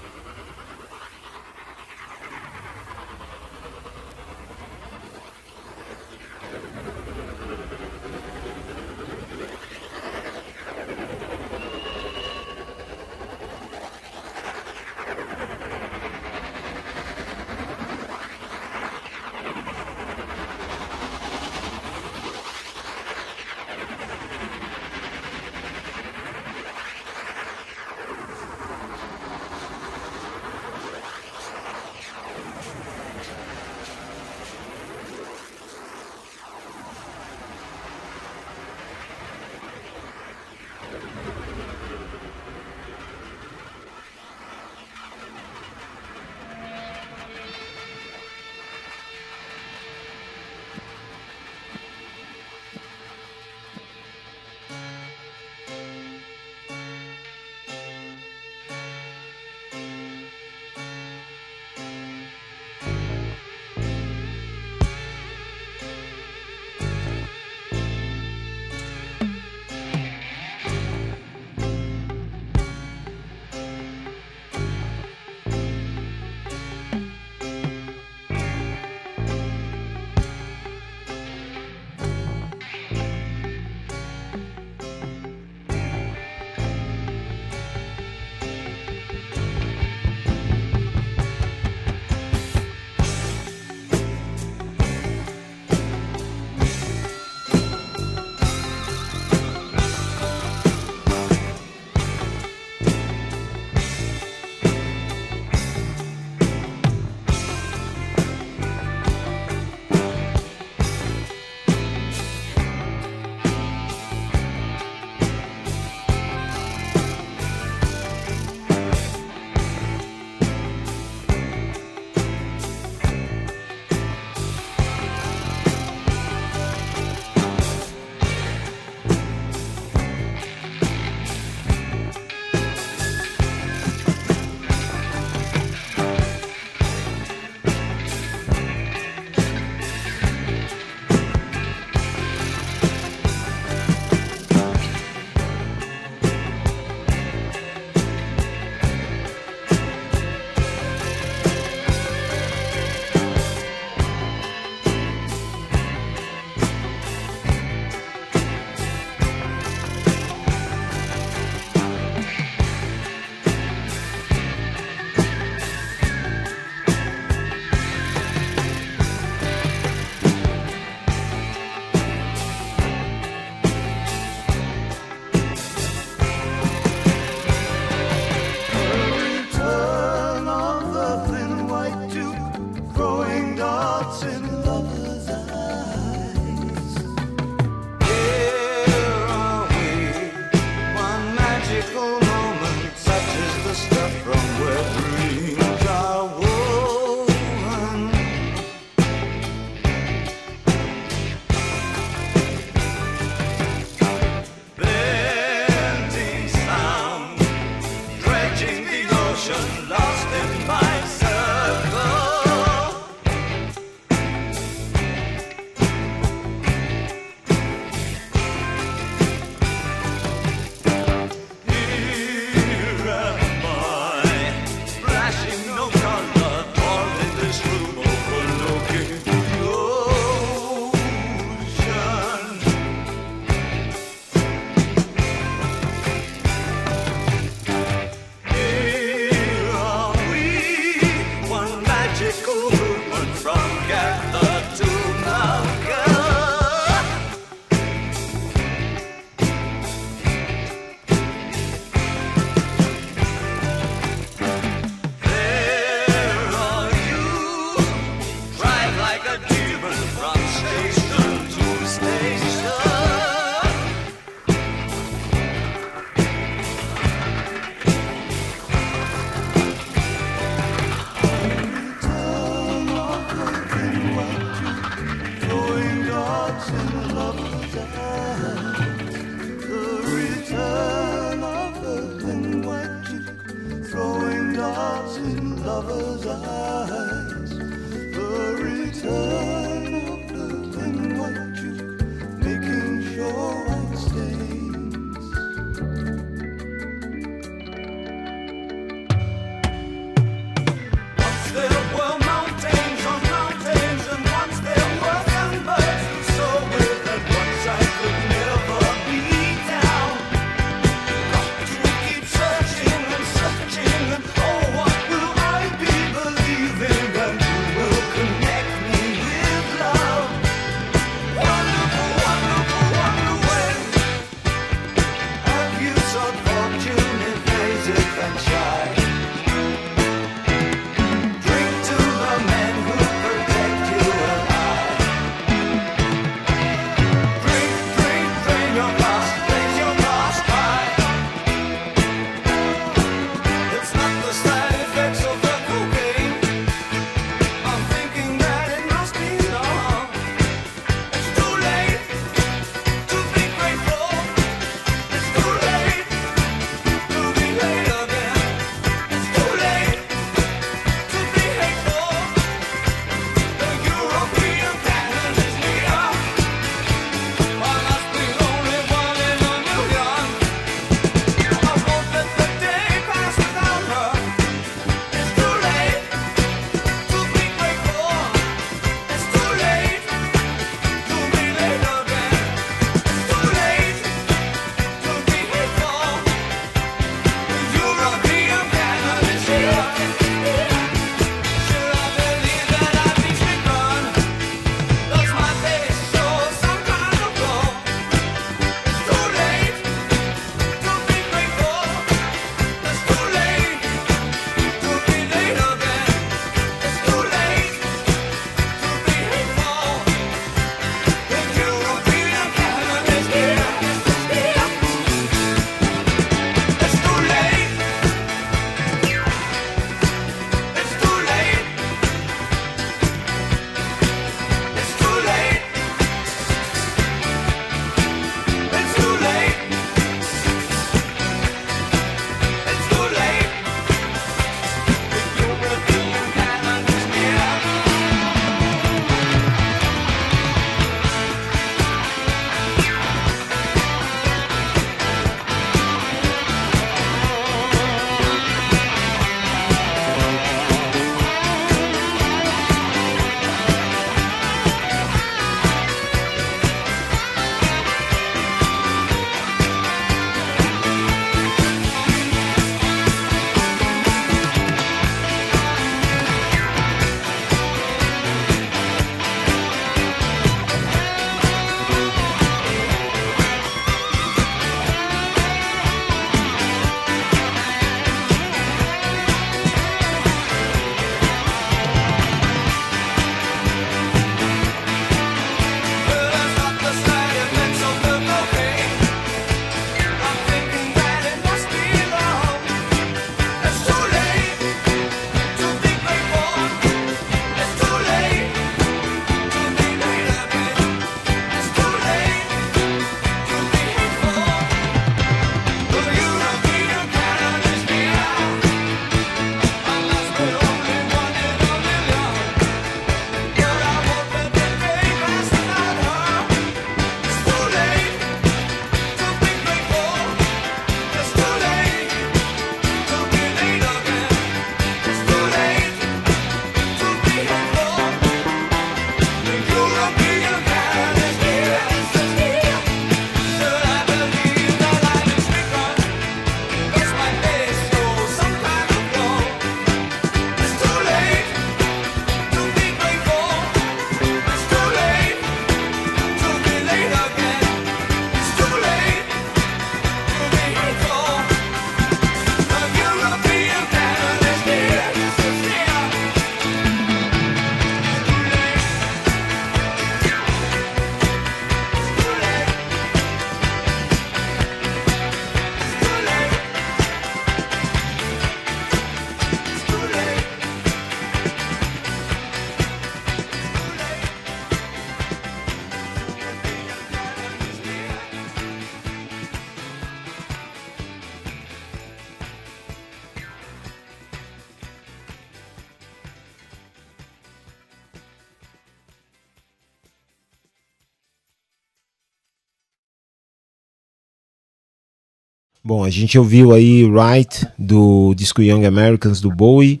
A 596.04 596.10
gente 596.10 596.38
ouviu 596.38 596.72
aí 596.72 597.04
Right 597.04 597.66
do 597.78 598.34
disco 598.34 598.62
Young 598.62 598.84
Americans 598.84 599.40
do 599.40 599.50
Bowie 599.50 600.00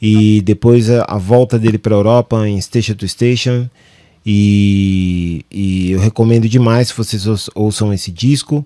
e 0.00 0.40
depois 0.42 0.88
a, 0.90 1.04
a 1.08 1.18
volta 1.18 1.58
dele 1.58 1.78
para 1.78 1.94
a 1.94 1.98
Europa 1.98 2.48
em 2.48 2.60
Station 2.60 2.94
to 2.94 3.08
Station 3.08 3.68
e, 4.24 5.44
e 5.50 5.90
eu 5.92 6.00
recomendo 6.00 6.48
demais 6.48 6.88
se 6.88 6.94
vocês 6.94 7.26
ouç- 7.26 7.50
ouçam 7.54 7.92
esse 7.92 8.10
disco. 8.10 8.64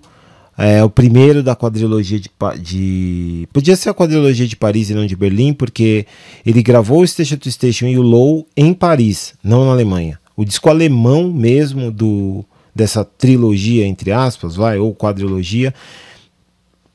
É 0.55 0.83
o 0.83 0.89
primeiro 0.89 1.41
da 1.41 1.55
quadrilogia 1.55 2.19
de, 2.19 2.29
de. 2.61 3.47
Podia 3.51 3.75
ser 3.75 3.89
a 3.89 3.93
quadrilogia 3.93 4.45
de 4.47 4.55
Paris 4.55 4.91
e 4.91 4.93
não 4.93 5.07
de 5.07 5.15
Berlim, 5.15 5.51
porque 5.51 6.05
ele 6.45 6.61
gravou 6.61 7.01
o 7.01 7.07
Station 7.07 7.37
to 7.37 7.49
Station 7.49 7.87
e 7.87 7.97
o 7.97 8.03
Low 8.03 8.45
em 8.55 8.71
Paris, 8.71 9.33
não 9.43 9.65
na 9.65 9.71
Alemanha. 9.71 10.19
O 10.37 10.45
disco 10.45 10.69
alemão 10.69 11.33
mesmo 11.33 11.91
do 11.91 12.45
dessa 12.75 13.03
trilogia, 13.03 13.85
entre 13.85 14.11
aspas, 14.11 14.55
vai, 14.55 14.77
ou 14.77 14.93
quadrilogia. 14.93 15.73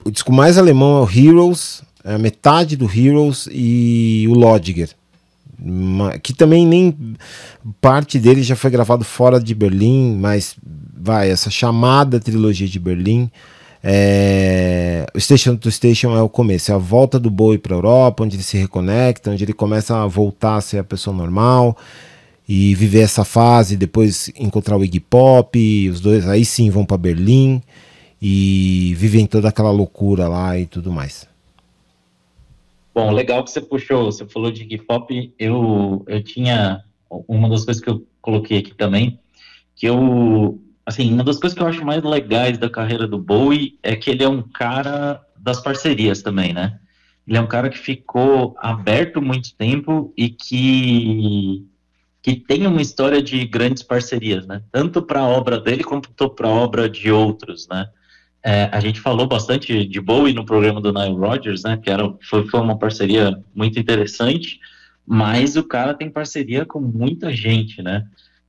O 0.09 0.11
disco 0.11 0.33
mais 0.33 0.57
alemão 0.57 0.99
é 0.99 1.03
o 1.03 1.11
Heroes, 1.29 1.83
é 2.03 2.15
a 2.15 2.19
metade 2.19 2.77
do 2.77 2.87
Heroes 2.91 3.47
e 3.53 4.25
o 4.27 4.33
Lodiger. 4.33 4.89
Ma- 5.63 6.17
Que 6.19 6.33
também 6.33 6.67
nem 6.67 6.97
parte 7.79 8.19
dele 8.19 8.43
já 8.43 8.57
foi 8.57 8.71
gravado 8.71 9.05
fora 9.05 9.39
de 9.39 9.55
Berlim, 9.55 10.17
mas 10.19 10.57
vai, 10.99 11.31
essa 11.31 11.51
chamada 11.51 12.19
trilogia 12.19 12.67
de 12.67 12.79
Berlim. 12.79 13.31
É, 13.85 15.07
o 15.15 15.21
Station 15.21 15.57
to 15.57 15.71
Station 15.71 16.17
é 16.17 16.23
o 16.23 16.29
começo, 16.29 16.73
é 16.73 16.75
a 16.75 16.79
volta 16.79 17.19
do 17.21 17.29
Bowie 17.31 17.59
para 17.59 17.75
a 17.75 17.77
Europa, 17.77 18.25
onde 18.25 18.35
ele 18.37 18.43
se 18.43 18.57
reconecta, 18.57 19.31
onde 19.31 19.45
ele 19.45 19.53
começa 19.53 19.95
a 19.95 20.07
voltar 20.07 20.57
a 20.57 20.61
ser 20.63 20.79
a 20.79 20.85
pessoa 20.85 21.15
normal 21.15 21.77
e 22.49 22.75
viver 22.75 23.01
essa 23.01 23.25
fase, 23.27 23.77
depois 23.77 24.33
encontrar 24.39 24.79
o 24.79 24.83
Iggy 24.85 25.01
Pop, 25.01 25.91
os 25.91 26.01
dois 26.01 26.27
aí 26.27 26.47
sim 26.47 26.71
vão 26.71 26.87
para 26.87 26.97
Berlim 26.97 27.61
e 28.21 28.95
vivem 28.97 29.27
toda 29.27 29.49
aquela 29.49 29.71
loucura 29.71 30.29
lá 30.29 30.59
e 30.59 30.67
tudo 30.67 30.91
mais. 30.91 31.29
Bom, 32.95 33.13
legal 33.13 33.45
que 33.45 33.51
você 33.51 33.61
puxou, 33.61 34.07
você 34.07 34.27
falou 34.27 34.51
de 34.51 34.63
hip 34.65 34.85
hop, 34.89 35.11
eu, 35.39 36.05
eu 36.09 36.23
tinha 36.23 36.83
uma 37.09 37.49
das 37.49 37.65
coisas 37.65 37.83
que 37.83 37.89
eu 37.89 38.05
coloquei 38.21 38.59
aqui 38.59 38.75
também, 38.75 39.21
que 39.77 39.87
eu, 39.87 40.61
assim, 40.85 41.13
uma 41.13 41.23
das 41.23 41.39
coisas 41.39 41.57
que 41.57 41.63
eu 41.63 41.69
acho 41.69 41.85
mais 41.85 42.03
legais 42.03 42.59
da 42.59 42.69
carreira 42.69 43.07
do 43.07 43.19
Bowie 43.19 43.79
é 43.83 43.95
que 43.95 44.11
ele 44.11 44.25
é 44.25 44.29
um 44.29 44.43
cara 44.43 45.25
das 45.37 45.61
parcerias 45.61 46.23
também, 46.23 46.53
né? 46.53 46.79
Ele 47.27 47.37
é 47.37 47.41
um 47.41 47.47
cara 47.47 47.69
que 47.69 47.79
ficou 47.79 48.57
aberto 48.59 49.23
muito 49.23 49.55
tempo 49.55 50.13
e 50.17 50.29
que 50.29 51.65
que 52.21 52.35
tem 52.35 52.67
uma 52.67 52.83
história 52.83 53.23
de 53.23 53.47
grandes 53.47 53.83
parcerias, 53.83 54.47
né? 54.47 54.61
Tanto 54.73 55.01
para 55.01 55.21
a 55.21 55.27
obra 55.27 55.59
dele 55.59 55.85
quanto 55.85 56.11
para 56.31 56.49
a 56.49 56.53
obra 56.53 56.89
de 56.89 57.11
outros, 57.11 57.69
né? 57.69 57.89
É, 58.49 58.71
a 58.73 58.81
gente 58.81 58.99
falou 58.99 59.29
bastante 59.29 59.85
de 59.85 60.01
Bowie 60.01 60.33
no 60.33 60.43
programa 60.43 60.81
do 60.81 60.91
Nile 60.91 61.15
Rodgers, 61.15 61.65
né? 61.65 61.77
Que 61.77 61.91
era, 61.91 62.11
foi, 62.23 62.49
foi 62.49 62.61
uma 62.61 62.79
parceria 62.79 63.39
muito 63.55 63.79
interessante, 63.79 64.59
mas 65.05 65.55
o 65.55 65.63
cara 65.63 65.93
tem 65.93 66.09
parceria 66.09 66.65
com 66.65 66.81
muita 66.81 67.31
gente, 67.31 67.83
né? 67.83 68.07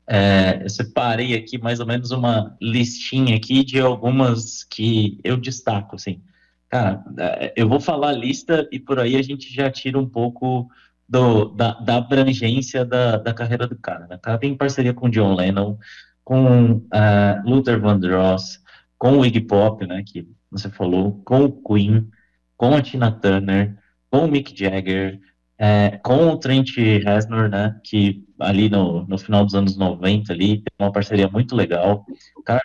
É, 0.08 0.62
eu 0.64 0.70
separei 0.70 1.36
aqui 1.36 1.58
mais 1.58 1.82
ou 1.82 1.86
menos 1.86 2.12
uma 2.12 2.56
listinha 2.62 3.36
aqui 3.36 3.62
de 3.62 3.78
algumas 3.78 4.64
que 4.64 5.20
eu 5.22 5.36
destaco, 5.36 5.98
assim. 5.98 6.22
Cara, 6.70 7.04
é, 7.18 7.52
eu 7.58 7.68
vou 7.68 7.82
falar 7.82 8.12
a 8.12 8.14
lista 8.14 8.70
e 8.72 8.80
por 8.80 9.02
aí 9.02 9.18
a 9.18 9.22
gente 9.22 9.54
já 9.54 9.70
tira 9.70 10.00
um 10.00 10.08
pouco 10.08 10.70
do, 11.10 11.50
da, 11.50 11.74
da 11.74 11.98
abrangência 11.98 12.86
da, 12.86 13.18
da 13.18 13.34
carreira 13.34 13.68
do 13.68 13.76
cara. 13.76 14.08
Né? 14.08 14.16
O 14.16 14.20
cara 14.20 14.38
tem 14.38 14.56
parceria 14.56 14.94
com 14.94 15.10
John 15.10 15.36
Lennon, 15.36 15.78
com 16.24 16.88
ah, 16.90 17.44
Luther 17.46 17.82
Vandross, 17.82 18.62
com 19.00 19.18
o 19.18 19.26
Iggy 19.26 19.42
Pop, 19.42 19.84
né, 19.88 20.04
que 20.06 20.28
você 20.52 20.70
falou, 20.70 21.20
com 21.26 21.46
o 21.46 21.52
Queen, 21.52 22.08
com 22.56 22.76
a 22.76 22.82
Tina 22.82 23.12
Turner, 23.12 23.76
com 24.12 24.26
o 24.26 24.28
Mick 24.28 24.56
Jagger, 24.56 25.20
é, 25.58 26.00
com 26.04 26.28
o 26.28 26.38
Trent 26.38 26.78
Reznor, 26.78 27.50
né, 27.50 27.80
que 27.84 28.24
ali 28.40 28.70
no, 28.70 29.08
no 29.08 29.18
final 29.18 29.44
dos 29.44 29.56
anos 29.56 29.76
90 29.76 30.32
ali, 30.32 30.58
tem 30.58 30.66
uma 30.80 30.92
parceria 30.92 31.28
muito 31.28 31.56
legal. 31.56 32.06
O 32.38 32.44
cara 32.44 32.62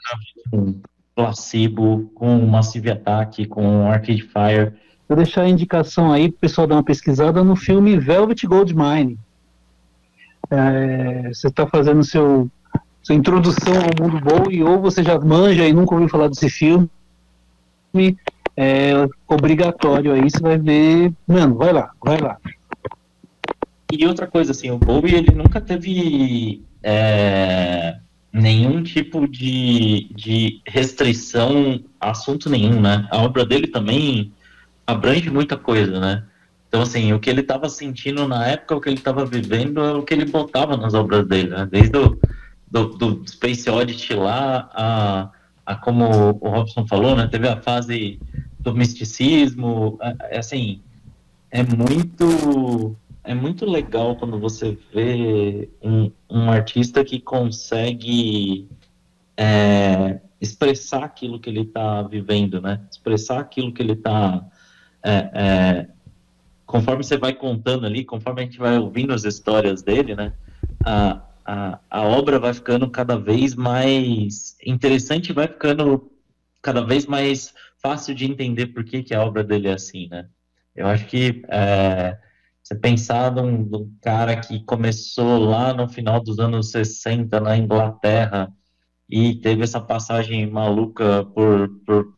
com 0.50 0.82
Placebo, 1.14 2.10
com 2.14 2.44
Massive 2.44 2.90
Attack, 2.90 3.46
com 3.46 3.88
Arcade 3.88 4.22
Fire, 4.22 4.74
Vou 5.08 5.16
deixar 5.16 5.42
a 5.42 5.48
indicação 5.48 6.10
aí 6.10 6.30
pro 6.30 6.40
pessoal 6.40 6.66
dar 6.66 6.76
uma 6.76 6.82
pesquisada 6.82 7.44
no 7.44 7.54
filme 7.54 7.98
Velvet 7.98 8.46
Goldmine. 8.46 9.18
É, 10.50 11.28
você 11.28 11.48
está 11.48 11.66
fazendo 11.66 12.02
seu, 12.02 12.50
sua 13.04 13.14
introdução 13.14 13.74
ao 13.74 14.02
mundo 14.02 14.18
Bowie, 14.18 14.64
ou 14.64 14.80
você 14.80 15.04
já 15.04 15.20
manja 15.20 15.68
e 15.68 15.74
nunca 15.74 15.94
ouviu 15.94 16.08
falar 16.08 16.28
desse 16.28 16.48
filme, 16.48 16.88
é 18.56 19.06
obrigatório 19.28 20.12
aí, 20.12 20.22
você 20.22 20.40
vai 20.40 20.58
ver. 20.58 21.12
Mano, 21.28 21.54
vai 21.56 21.72
lá, 21.72 21.90
vai 22.02 22.18
lá. 22.18 22.38
E 23.92 24.06
outra 24.06 24.26
coisa, 24.26 24.52
assim, 24.52 24.70
o 24.70 24.78
Bowie, 24.78 25.14
ele 25.14 25.32
nunca 25.32 25.60
teve 25.60 26.62
é, 26.82 27.98
nenhum 28.32 28.82
tipo 28.82 29.28
de, 29.28 30.10
de 30.14 30.62
restrição 30.66 31.84
a 32.00 32.10
assunto 32.10 32.48
nenhum, 32.48 32.80
né? 32.80 33.06
A 33.10 33.18
obra 33.18 33.44
dele 33.44 33.66
também 33.66 34.32
abrange 34.86 35.30
muita 35.30 35.58
coisa, 35.58 36.00
né? 36.00 36.24
Então, 36.66 36.80
assim, 36.80 37.12
o 37.12 37.20
que 37.20 37.28
ele 37.28 37.42
estava 37.42 37.68
sentindo 37.68 38.26
na 38.26 38.46
época, 38.46 38.74
o 38.74 38.80
que 38.80 38.88
ele 38.88 38.96
estava 38.96 39.26
vivendo, 39.26 39.80
é 39.80 39.92
o 39.92 40.02
que 40.02 40.14
ele 40.14 40.24
botava 40.24 40.76
nas 40.76 40.94
obras 40.94 41.28
dele, 41.28 41.50
né? 41.50 41.68
Desde 41.70 41.96
o 41.98 42.18
do, 42.74 42.88
do 42.88 43.28
Space 43.28 43.70
Oddity 43.70 44.14
lá, 44.14 44.68
a, 44.74 45.30
a 45.64 45.76
como 45.76 46.04
o 46.40 46.48
Robson 46.48 46.84
falou, 46.88 47.14
né? 47.14 47.28
Teve 47.28 47.46
a 47.46 47.62
fase 47.62 48.20
do 48.58 48.74
misticismo, 48.74 49.96
é, 50.02 50.36
é 50.36 50.38
assim, 50.40 50.82
é 51.52 51.62
muito 51.62 52.96
é 53.22 53.32
muito 53.32 53.64
legal 53.64 54.16
quando 54.16 54.40
você 54.40 54.76
vê 54.92 55.70
um, 55.80 56.10
um 56.28 56.50
artista 56.50 57.04
que 57.04 57.20
consegue 57.20 58.68
é, 59.36 60.20
expressar 60.40 61.04
aquilo 61.04 61.38
que 61.38 61.48
ele 61.48 61.60
está 61.60 62.02
vivendo, 62.02 62.60
né? 62.60 62.80
Expressar 62.90 63.38
aquilo 63.38 63.72
que 63.72 63.82
ele 63.82 63.92
está. 63.92 64.44
É, 65.00 65.30
é, 65.32 65.88
conforme 66.66 67.04
você 67.04 67.16
vai 67.16 67.34
contando 67.34 67.86
ali, 67.86 68.04
conforme 68.04 68.42
a 68.42 68.44
gente 68.44 68.58
vai 68.58 68.76
ouvindo 68.78 69.14
as 69.14 69.24
histórias 69.24 69.80
dele, 69.80 70.16
né? 70.16 70.32
A, 70.84 71.22
a, 71.44 71.78
a 71.90 72.02
obra 72.02 72.38
vai 72.38 72.54
ficando 72.54 72.90
cada 72.90 73.18
vez 73.18 73.54
mais 73.54 74.56
interessante, 74.64 75.32
vai 75.32 75.46
ficando 75.48 76.10
cada 76.62 76.80
vez 76.84 77.06
mais 77.06 77.52
fácil 77.82 78.14
de 78.14 78.24
entender 78.24 78.68
por 78.68 78.84
que, 78.84 79.02
que 79.02 79.14
a 79.14 79.22
obra 79.22 79.44
dele 79.44 79.68
é 79.68 79.74
assim, 79.74 80.08
né? 80.08 80.28
Eu 80.74 80.86
acho 80.86 81.06
que 81.06 81.44
é, 81.48 82.18
você 82.62 82.74
pensar 82.74 83.30
num, 83.30 83.58
num 83.58 83.94
cara 84.00 84.36
que 84.40 84.64
começou 84.64 85.38
lá 85.38 85.74
no 85.74 85.88
final 85.88 86.20
dos 86.20 86.38
anos 86.38 86.70
60 86.70 87.38
na 87.40 87.56
Inglaterra 87.56 88.52
e 89.08 89.34
teve 89.36 89.62
essa 89.62 89.80
passagem 89.80 90.50
maluca 90.50 91.24
por, 91.26 91.68
por 91.86 92.14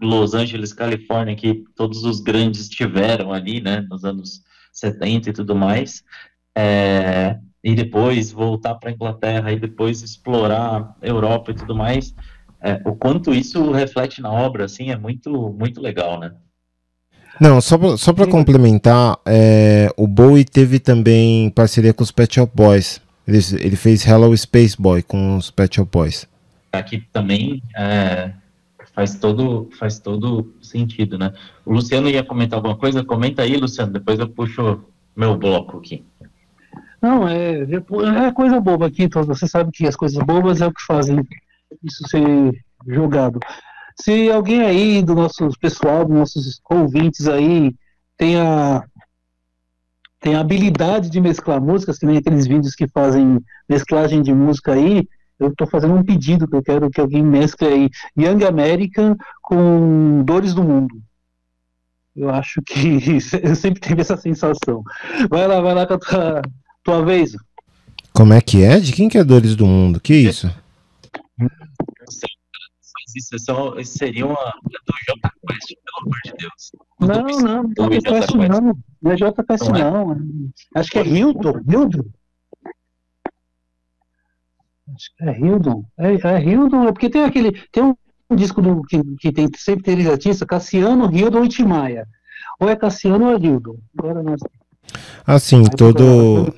Los 0.00 0.32
Angeles, 0.34 0.72
Califórnia, 0.72 1.34
que 1.34 1.64
todos 1.74 2.04
os 2.04 2.20
grandes 2.20 2.68
tiveram 2.68 3.32
ali, 3.32 3.60
né, 3.60 3.80
nos 3.80 4.04
anos 4.04 4.42
70 4.72 5.30
e 5.30 5.32
tudo 5.32 5.54
mais, 5.56 6.04
é, 6.56 7.38
e 7.64 7.74
depois 7.74 8.30
voltar 8.30 8.74
para 8.74 8.90
a 8.90 8.92
Inglaterra 8.92 9.50
e 9.50 9.58
depois 9.58 10.02
explorar 10.02 10.94
a 11.00 11.06
Europa 11.06 11.50
e 11.50 11.54
tudo 11.54 11.74
mais, 11.74 12.14
é, 12.62 12.78
o 12.84 12.94
quanto 12.94 13.32
isso 13.32 13.72
reflete 13.72 14.20
na 14.20 14.30
obra, 14.30 14.66
assim, 14.66 14.90
é 14.90 14.96
muito, 14.96 15.50
muito 15.58 15.80
legal, 15.80 16.20
né? 16.20 16.32
Não, 17.40 17.60
só 17.62 17.78
pra, 17.78 17.96
só 17.96 18.12
pra 18.12 18.26
complementar, 18.26 19.18
é, 19.26 19.90
o 19.96 20.06
Bowie 20.06 20.44
teve 20.44 20.78
também 20.78 21.48
parceria 21.50 21.94
com 21.94 22.02
os 22.02 22.12
Pet 22.12 22.34
Shop 22.34 22.52
Boys. 22.54 23.00
Ele, 23.26 23.38
ele 23.58 23.76
fez 23.76 24.06
Hello 24.06 24.36
Space 24.36 24.80
Boy 24.80 25.02
com 25.02 25.36
os 25.36 25.50
Pet 25.50 25.74
Shop 25.74 25.90
Boys. 25.90 26.28
Aqui 26.70 27.02
também 27.12 27.62
é, 27.76 28.30
faz 28.94 29.14
todo 29.16 29.68
faz 29.78 29.98
todo 29.98 30.52
sentido, 30.60 31.18
né? 31.18 31.32
O 31.64 31.72
Luciano 31.72 32.08
ia 32.08 32.22
comentar 32.22 32.58
alguma 32.58 32.76
coisa? 32.76 33.02
Comenta 33.02 33.42
aí, 33.42 33.56
Luciano, 33.56 33.92
depois 33.92 34.18
eu 34.18 34.28
puxo 34.28 34.84
meu 35.16 35.36
bloco 35.36 35.78
aqui. 35.78 36.04
Não, 37.04 37.28
é, 37.28 37.64
é 38.26 38.32
coisa 38.32 38.58
boba 38.58 38.86
aqui, 38.86 39.02
então 39.02 39.22
você 39.24 39.46
sabe 39.46 39.70
que 39.70 39.86
as 39.86 39.94
coisas 39.94 40.16
bobas 40.24 40.62
é 40.62 40.66
o 40.66 40.72
que 40.72 40.82
fazem 40.86 41.22
isso 41.82 42.02
ser 42.08 42.64
jogado. 42.86 43.38
Se 44.00 44.30
alguém 44.30 44.62
aí 44.62 45.02
do 45.02 45.14
nosso 45.14 45.50
pessoal, 45.60 46.06
dos 46.06 46.16
nossos 46.16 46.62
ouvintes 46.64 47.28
aí, 47.28 47.76
tem 48.16 48.40
a, 48.40 48.82
tem 50.18 50.34
a 50.34 50.40
habilidade 50.40 51.10
de 51.10 51.20
mesclar 51.20 51.60
músicas, 51.60 51.98
que 51.98 52.06
nem 52.06 52.16
aqueles 52.16 52.46
vídeos 52.46 52.74
que 52.74 52.88
fazem 52.88 53.38
mesclagem 53.68 54.22
de 54.22 54.32
música 54.32 54.72
aí, 54.72 55.06
eu 55.38 55.48
estou 55.48 55.66
fazendo 55.66 55.92
um 55.92 56.02
pedido 56.02 56.48
que 56.48 56.56
eu 56.56 56.62
quero 56.62 56.88
que 56.88 57.02
alguém 57.02 57.22
mescle 57.22 57.68
aí 57.68 57.90
Young 58.18 58.46
American 58.46 59.14
com 59.42 60.22
Dores 60.24 60.54
do 60.54 60.64
Mundo. 60.64 61.02
Eu 62.16 62.30
acho 62.30 62.62
que 62.62 62.78
eu 63.44 63.54
sempre 63.54 63.80
tive 63.80 64.00
essa 64.00 64.16
sensação. 64.16 64.82
Vai 65.28 65.46
lá, 65.46 65.60
vai 65.60 65.74
lá 65.74 65.86
com 65.86 65.94
a 65.94 65.98
tua, 65.98 66.42
tua 66.84 67.04
vez. 67.04 67.32
Como 68.12 68.32
é 68.32 68.40
que 68.40 68.62
é? 68.62 68.78
De 68.78 68.92
quem 68.92 69.08
que 69.08 69.18
é 69.18 69.24
Dores 69.24 69.56
do 69.56 69.66
Mundo? 69.66 69.98
Que 70.00 70.14
isso? 70.14 70.46
Mas 71.36 71.50
isso, 73.16 73.34
é 73.34 73.38
só, 73.38 73.76
isso 73.78 73.98
seria 73.98 74.26
uma 74.26 74.34
do 74.34 74.94
Jota 75.08 75.30
amor 76.00 76.18
de 76.24 76.32
Deus. 76.38 76.72
Não, 77.00 77.38
não, 77.40 77.62
não 77.76 77.86
é 77.86 77.98
JKS 77.98 78.26
quase. 78.26 78.48
não. 78.48 78.78
Não 79.02 79.12
é 79.12 79.16
JKS 79.16 79.68
Não 79.68 79.76
é? 79.76 79.82
não. 79.82 80.50
Acho 80.76 80.90
que 80.90 80.98
é 80.98 81.06
Hildon. 81.06 81.60
Hildon. 81.68 82.04
Acho 84.94 85.16
que 85.16 85.24
é 85.24 85.38
Hildon. 85.40 85.84
É, 85.98 86.12
é 86.12 86.44
Hildon, 86.44 86.88
é 86.88 86.92
porque 86.92 87.10
tem 87.10 87.24
aquele. 87.24 87.52
Tem 87.72 87.82
um 87.82 88.36
disco 88.36 88.62
do, 88.62 88.82
que, 88.82 89.02
que 89.18 89.32
tem 89.32 89.48
sempre 89.56 89.84
três 89.84 90.08
artistas, 90.08 90.46
Cassiano, 90.46 91.10
Hildon 91.14 91.44
e 91.44 91.48
Timaya. 91.48 92.06
Ou 92.60 92.68
é 92.68 92.76
Cassiano 92.76 93.26
ou 93.26 93.32
é 93.32 93.36
Hildon. 93.36 93.76
Agora 93.98 94.22
nós. 94.22 94.40
Assim, 95.26 95.64
todo 95.64 96.54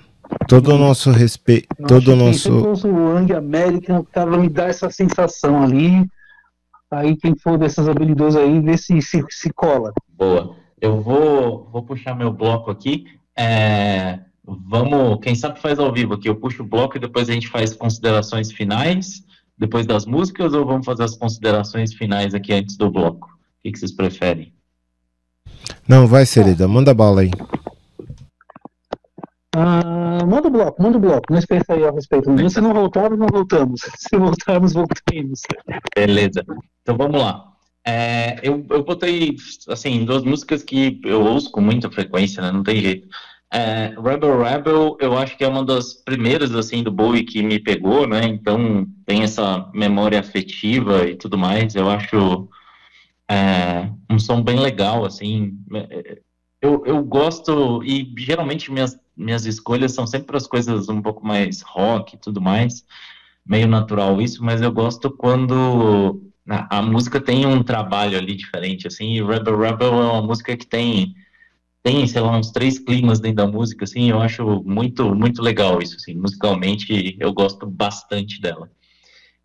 todo 0.49 0.75
o 0.75 0.79
nosso 0.79 1.11
respeito, 1.11 1.69
todo 1.87 2.13
o 2.13 2.17
nosso 2.17 2.51
Ang 2.87 3.33
American, 3.33 4.05
tava 4.05 4.37
me 4.37 4.49
dar 4.49 4.69
essa 4.69 4.91
sensação 4.91 5.63
ali. 5.63 6.07
Aí 6.91 7.17
quem 7.17 7.35
for 7.37 7.59
dessas 7.59 7.89
habilidosas 7.89 8.43
aí, 8.43 8.61
vê 8.61 8.77
se, 8.77 9.01
se, 9.03 9.25
se 9.29 9.53
cola. 9.53 9.93
Boa. 10.17 10.57
Eu 10.81 11.01
vou, 11.01 11.69
vou 11.73 11.83
puxar 11.83 12.15
meu 12.15 12.33
bloco 12.33 12.71
aqui. 12.71 13.07
É, 13.37 14.21
vamos, 14.45 15.19
quem 15.21 15.35
sabe 15.35 15.61
faz 15.61 15.79
ao 15.79 15.93
vivo 15.93 16.15
aqui. 16.15 16.29
Eu 16.29 16.37
puxo 16.37 16.63
o 16.63 16.67
bloco 16.67 16.97
e 16.97 17.01
depois 17.01 17.29
a 17.29 17.33
gente 17.33 17.49
faz 17.49 17.75
considerações 17.75 18.53
finais, 18.53 19.25
depois 19.59 19.87
das 19.87 20.07
músicas, 20.07 20.53
ou 20.53 20.65
vamos 20.65 20.87
fazer 20.87 21.05
as 21.05 21.17
considerações 21.17 21.93
finais 21.95 22.35
aqui 22.35 22.53
antes 22.53 22.77
do 22.77 22.91
bloco? 22.91 23.27
O 23.27 23.63
que, 23.63 23.73
que 23.73 23.79
vocês 23.79 23.93
preferem? 23.93 24.53
Não, 25.89 26.07
vai, 26.07 26.25
Sereda, 26.25 26.69
manda 26.69 26.95
bala 26.95 27.23
aí. 27.23 27.31
Ah, 29.59 30.27
manda 30.27 30.49
o 30.49 30.51
bloco, 30.51 30.83
manda 30.83 30.99
o 30.99 31.01
bloco. 31.01 31.33
Não 31.33 31.41
pensa 31.41 31.73
aí 31.73 31.85
a 31.85 31.91
respeito. 31.91 32.51
Se 32.51 32.61
não 32.61 32.75
voltarmos, 32.75 33.19
não 33.19 33.27
voltamos. 33.27 33.81
Se 33.97 34.15
voltarmos, 34.19 34.75
voltemos. 34.75 35.41
Beleza. 35.95 36.45
Então 36.83 36.95
vamos 36.95 37.19
lá. 37.19 37.53
É, 37.87 38.39
eu, 38.43 38.67
eu 38.69 38.85
botei, 38.85 39.35
assim, 39.69 40.05
duas 40.05 40.25
músicas 40.25 40.63
que 40.63 41.01
eu 41.05 41.23
ouço 41.25 41.51
com 41.51 41.63
muita 41.63 41.91
frequência, 41.91 42.43
né? 42.43 42.53
Não 42.53 42.63
tem 42.63 42.83
jeito. 42.83 43.09
É, 43.51 43.95
Rebel 43.97 44.43
Rebel, 44.43 44.97
eu 45.01 45.17
acho 45.17 45.39
que 45.39 45.45
é 45.45 45.49
uma 45.49 45.65
das 45.65 45.95
primeiras, 45.95 46.55
assim, 46.55 46.83
do 46.83 46.91
Bowie 46.91 47.25
que 47.25 47.43
me 47.43 47.59
pegou, 47.59 48.07
né? 48.07 48.25
Então 48.25 48.87
tem 49.07 49.23
essa 49.23 49.71
memória 49.73 50.21
afetiva 50.21 51.09
e 51.09 51.17
tudo 51.17 51.39
mais. 51.39 51.75
Eu 51.75 51.89
acho 51.89 52.47
é, 53.31 53.89
um 54.11 54.19
som 54.19 54.43
bem 54.43 54.59
legal, 54.59 55.07
assim. 55.07 55.57
Eu, 56.67 56.85
eu 56.85 57.05
gosto, 57.05 57.81
e 57.85 58.13
geralmente 58.19 58.73
minhas, 58.73 58.99
minhas 59.17 59.47
escolhas 59.47 59.93
são 59.93 60.05
sempre 60.05 60.37
as 60.37 60.49
coisas 60.49 60.89
um 60.89 61.01
pouco 61.01 61.25
mais 61.25 61.63
rock 61.63 62.17
e 62.17 62.19
tudo 62.19 62.41
mais, 62.41 62.85
meio 63.47 63.69
natural 63.69 64.21
isso, 64.21 64.43
mas 64.45 64.61
eu 64.61 64.73
gosto 64.73 65.09
quando 65.09 66.21
a, 66.49 66.79
a 66.79 66.83
música 66.83 67.21
tem 67.21 67.47
um 67.47 67.63
trabalho 67.63 68.19
ali 68.19 68.35
diferente, 68.35 68.89
assim, 68.89 69.13
e 69.13 69.23
Rebel 69.23 69.57
Rebel 69.57 69.95
é 69.95 70.11
uma 70.11 70.23
música 70.23 70.57
que 70.57 70.67
tem, 70.67 71.15
tem, 71.85 72.05
sei 72.09 72.21
lá, 72.21 72.37
uns 72.37 72.51
três 72.51 72.81
climas 72.81 73.21
dentro 73.21 73.37
da 73.37 73.47
música, 73.47 73.85
assim, 73.85 74.11
eu 74.11 74.21
acho 74.21 74.61
muito, 74.67 75.15
muito 75.15 75.41
legal 75.41 75.81
isso, 75.81 75.95
assim, 75.95 76.15
musicalmente 76.17 77.17
eu 77.21 77.33
gosto 77.33 77.65
bastante 77.65 78.41
dela. 78.41 78.69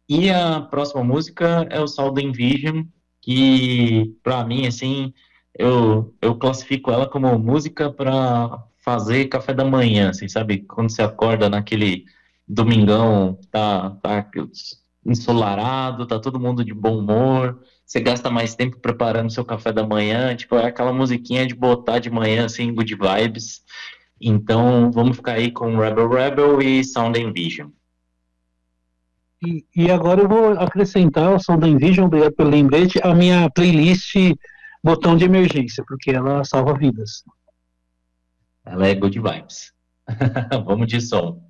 E 0.09 0.32
a 0.32 0.59
próxima 0.59 1.03
música 1.03 1.67
é 1.69 1.80
o 1.80 1.88
Southern 1.88 2.32
Vision, 2.32 2.84
que 3.22 4.15
pra 4.24 4.43
mim, 4.43 4.65
assim, 4.65 5.13
eu, 5.58 6.14
eu 6.22 6.36
classifico 6.36 6.91
ela 6.91 7.08
como 7.08 7.38
música 7.38 7.91
para 7.91 8.64
fazer 8.80 9.26
café 9.26 9.54
da 9.54 9.66
manhã, 9.66 10.10
assim, 10.10 10.28
sabe? 10.28 10.60
Quando 10.60 10.89
você 10.89 11.02
acorda 11.02 11.49
naquele 11.49 12.06
domingão, 12.47 13.38
tá, 13.52 13.91
tá 14.02 14.30
ensolarado, 15.06 16.06
tá 16.06 16.20
todo 16.20 16.39
mundo 16.39 16.64
de 16.64 16.74
bom 16.74 16.97
humor, 16.97 17.62
você 17.86 17.99
gasta 17.99 18.30
mais 18.30 18.56
tempo 18.56 18.80
preparando 18.80 19.32
seu 19.32 19.45
café 19.45 19.72
da 19.72 19.86
manhã, 19.86 20.36
tipo, 20.36 20.56
é 20.56 20.66
aquela 20.66 20.93
musiquinha 20.93 21.45
de 21.45 21.56
botar 21.56 21.99
de 21.99 22.10
manhã, 22.10 22.45
assim, 22.45 22.74
good 22.74 22.95
vibes. 22.95 23.64
Então, 24.20 24.91
vamos 24.91 25.18
ficar 25.18 25.34
aí 25.34 25.52
com 25.52 25.78
Rebel 25.78 26.10
Rebel 26.10 26.62
e 26.62 26.84
Sound 26.84 27.20
Vision. 27.34 27.70
E, 29.43 29.66
e 29.76 29.89
agora 29.89 30.22
eu 30.22 30.30
vou 30.30 30.52
acrescentar 30.52 31.34
o 31.34 31.39
som 31.39 31.58
da 31.58 31.68
Envision, 31.68 32.06
obrigado 32.06 32.34
pelo 32.34 32.52
lembrete, 32.52 32.99
a 33.04 33.14
minha 33.16 33.49
playlist 33.49 34.16
botão 34.84 35.15
de 35.15 35.25
emergência, 35.25 35.84
porque 35.88 36.11
ela 36.11 36.43
salva 36.43 36.73
vidas. 36.73 37.23
Ela 38.65 38.88
é 38.88 38.95
good 38.95 39.19
vibes. 39.19 39.73
vamos 40.65 40.88
de 40.88 41.01
som. 41.01 41.41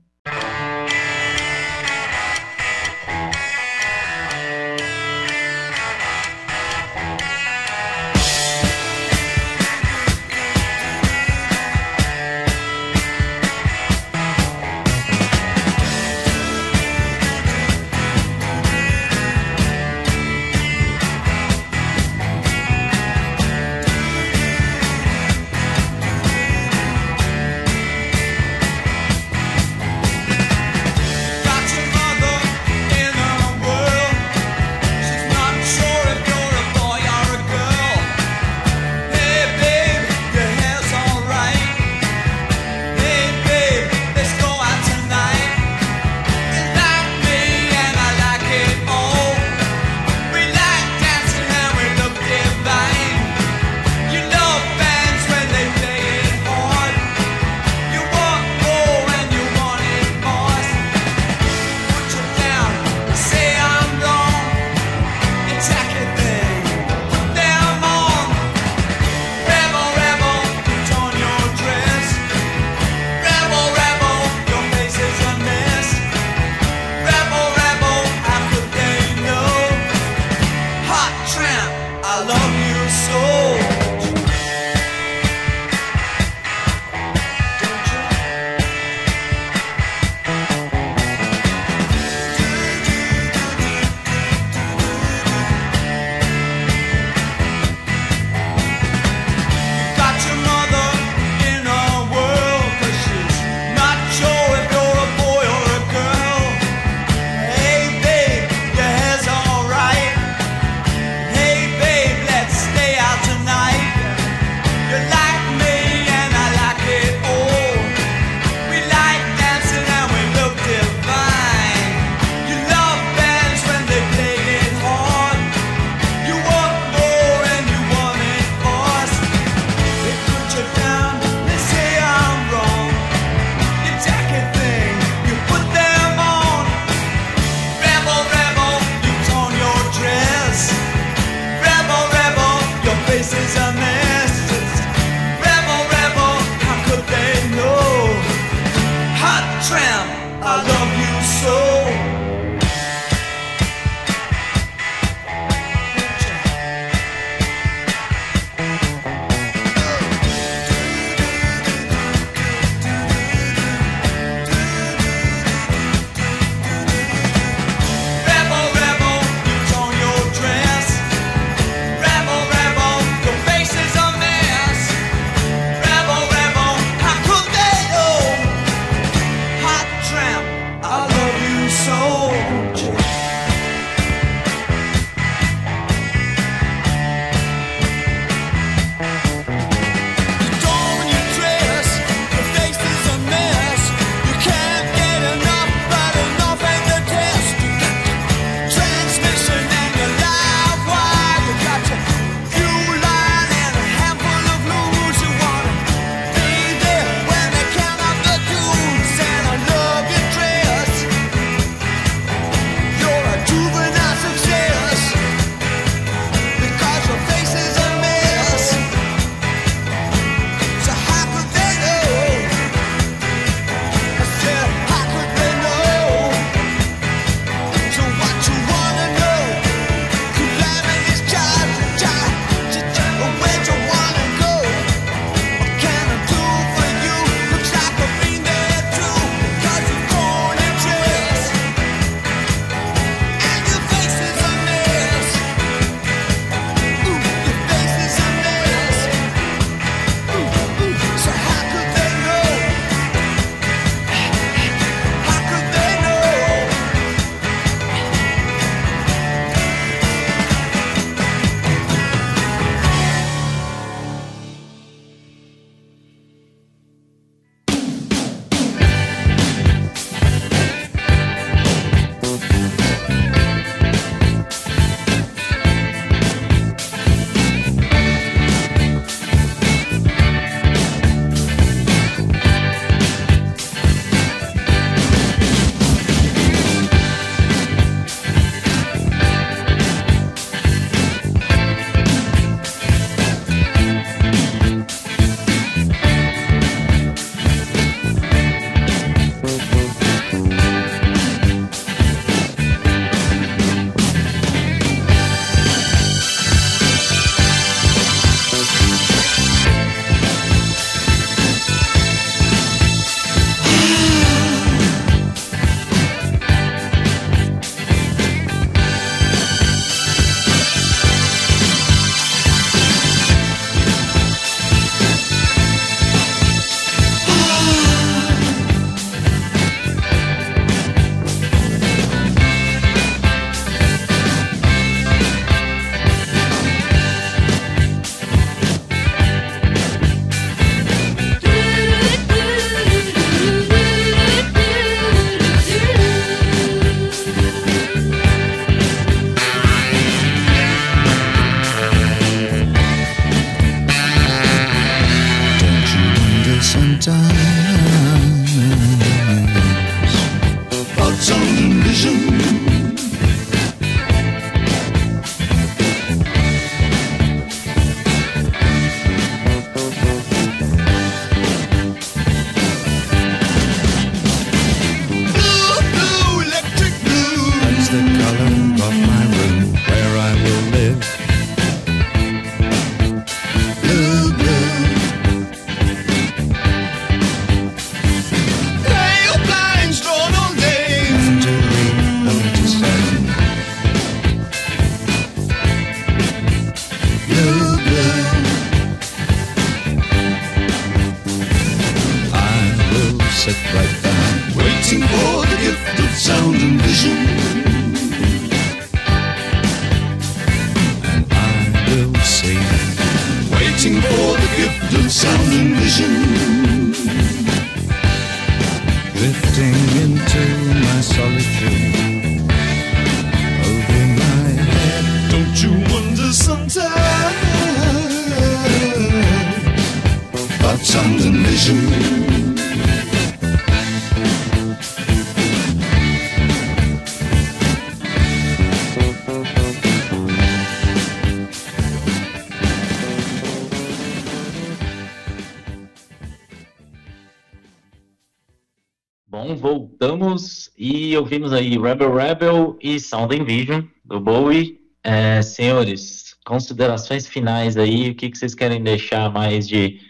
Ouvimos 451.32 451.54
aí 451.54 451.78
Rebel 451.78 452.14
Rebel 452.14 452.78
e 452.82 453.00
Sound 453.00 453.42
Vision 453.46 453.84
do 454.04 454.20
Bowie. 454.20 454.82
É, 455.02 455.42
senhores, 455.42 456.36
considerações 456.46 457.26
finais 457.26 457.78
aí, 457.78 458.10
o 458.10 458.16
que, 458.16 458.30
que 458.30 458.38
vocês 458.38 458.54
querem 458.54 458.84
deixar 458.84 459.32
mais 459.32 459.66
de, 459.66 460.02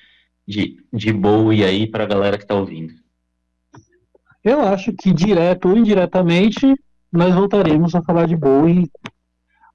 de, 0.48 0.78
de 0.92 1.14
Bowie 1.14 1.64
aí 1.64 1.86
para 1.86 2.06
a 2.06 2.08
galera 2.08 2.40
que 2.40 2.44
está 2.44 2.56
ouvindo? 2.56 2.92
Eu 4.44 4.62
acho 4.62 4.92
que 4.94 5.14
direto 5.14 5.70
ou 5.70 5.78
indiretamente 5.78 6.74
nós 7.12 7.36
voltaremos 7.36 7.94
a 7.94 8.02
falar 8.02 8.26
de 8.26 8.36
Bowie 8.36 8.90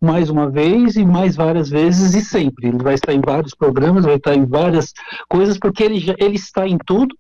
mais 0.01 0.28
uma 0.28 0.51
vez 0.51 0.97
e 0.97 1.05
mais 1.05 1.36
várias 1.36 1.70
vezes 1.70 2.12
e 2.14 2.22
sempre. 2.22 2.66
Ele 2.66 2.82
vai 2.82 2.94
estar 2.94 3.12
em 3.12 3.20
vários 3.20 3.55
programas, 3.55 4.05
vai 4.05 4.16
estar 4.16 4.34
em 4.34 4.44
várias 4.44 4.92
coisas, 5.28 5.57
porque 5.57 5.84
ele, 5.84 6.01
já, 6.01 6.16
ele 6.18 6.34
está 6.34 6.66
em 6.66 6.76
tudo. 6.76 7.16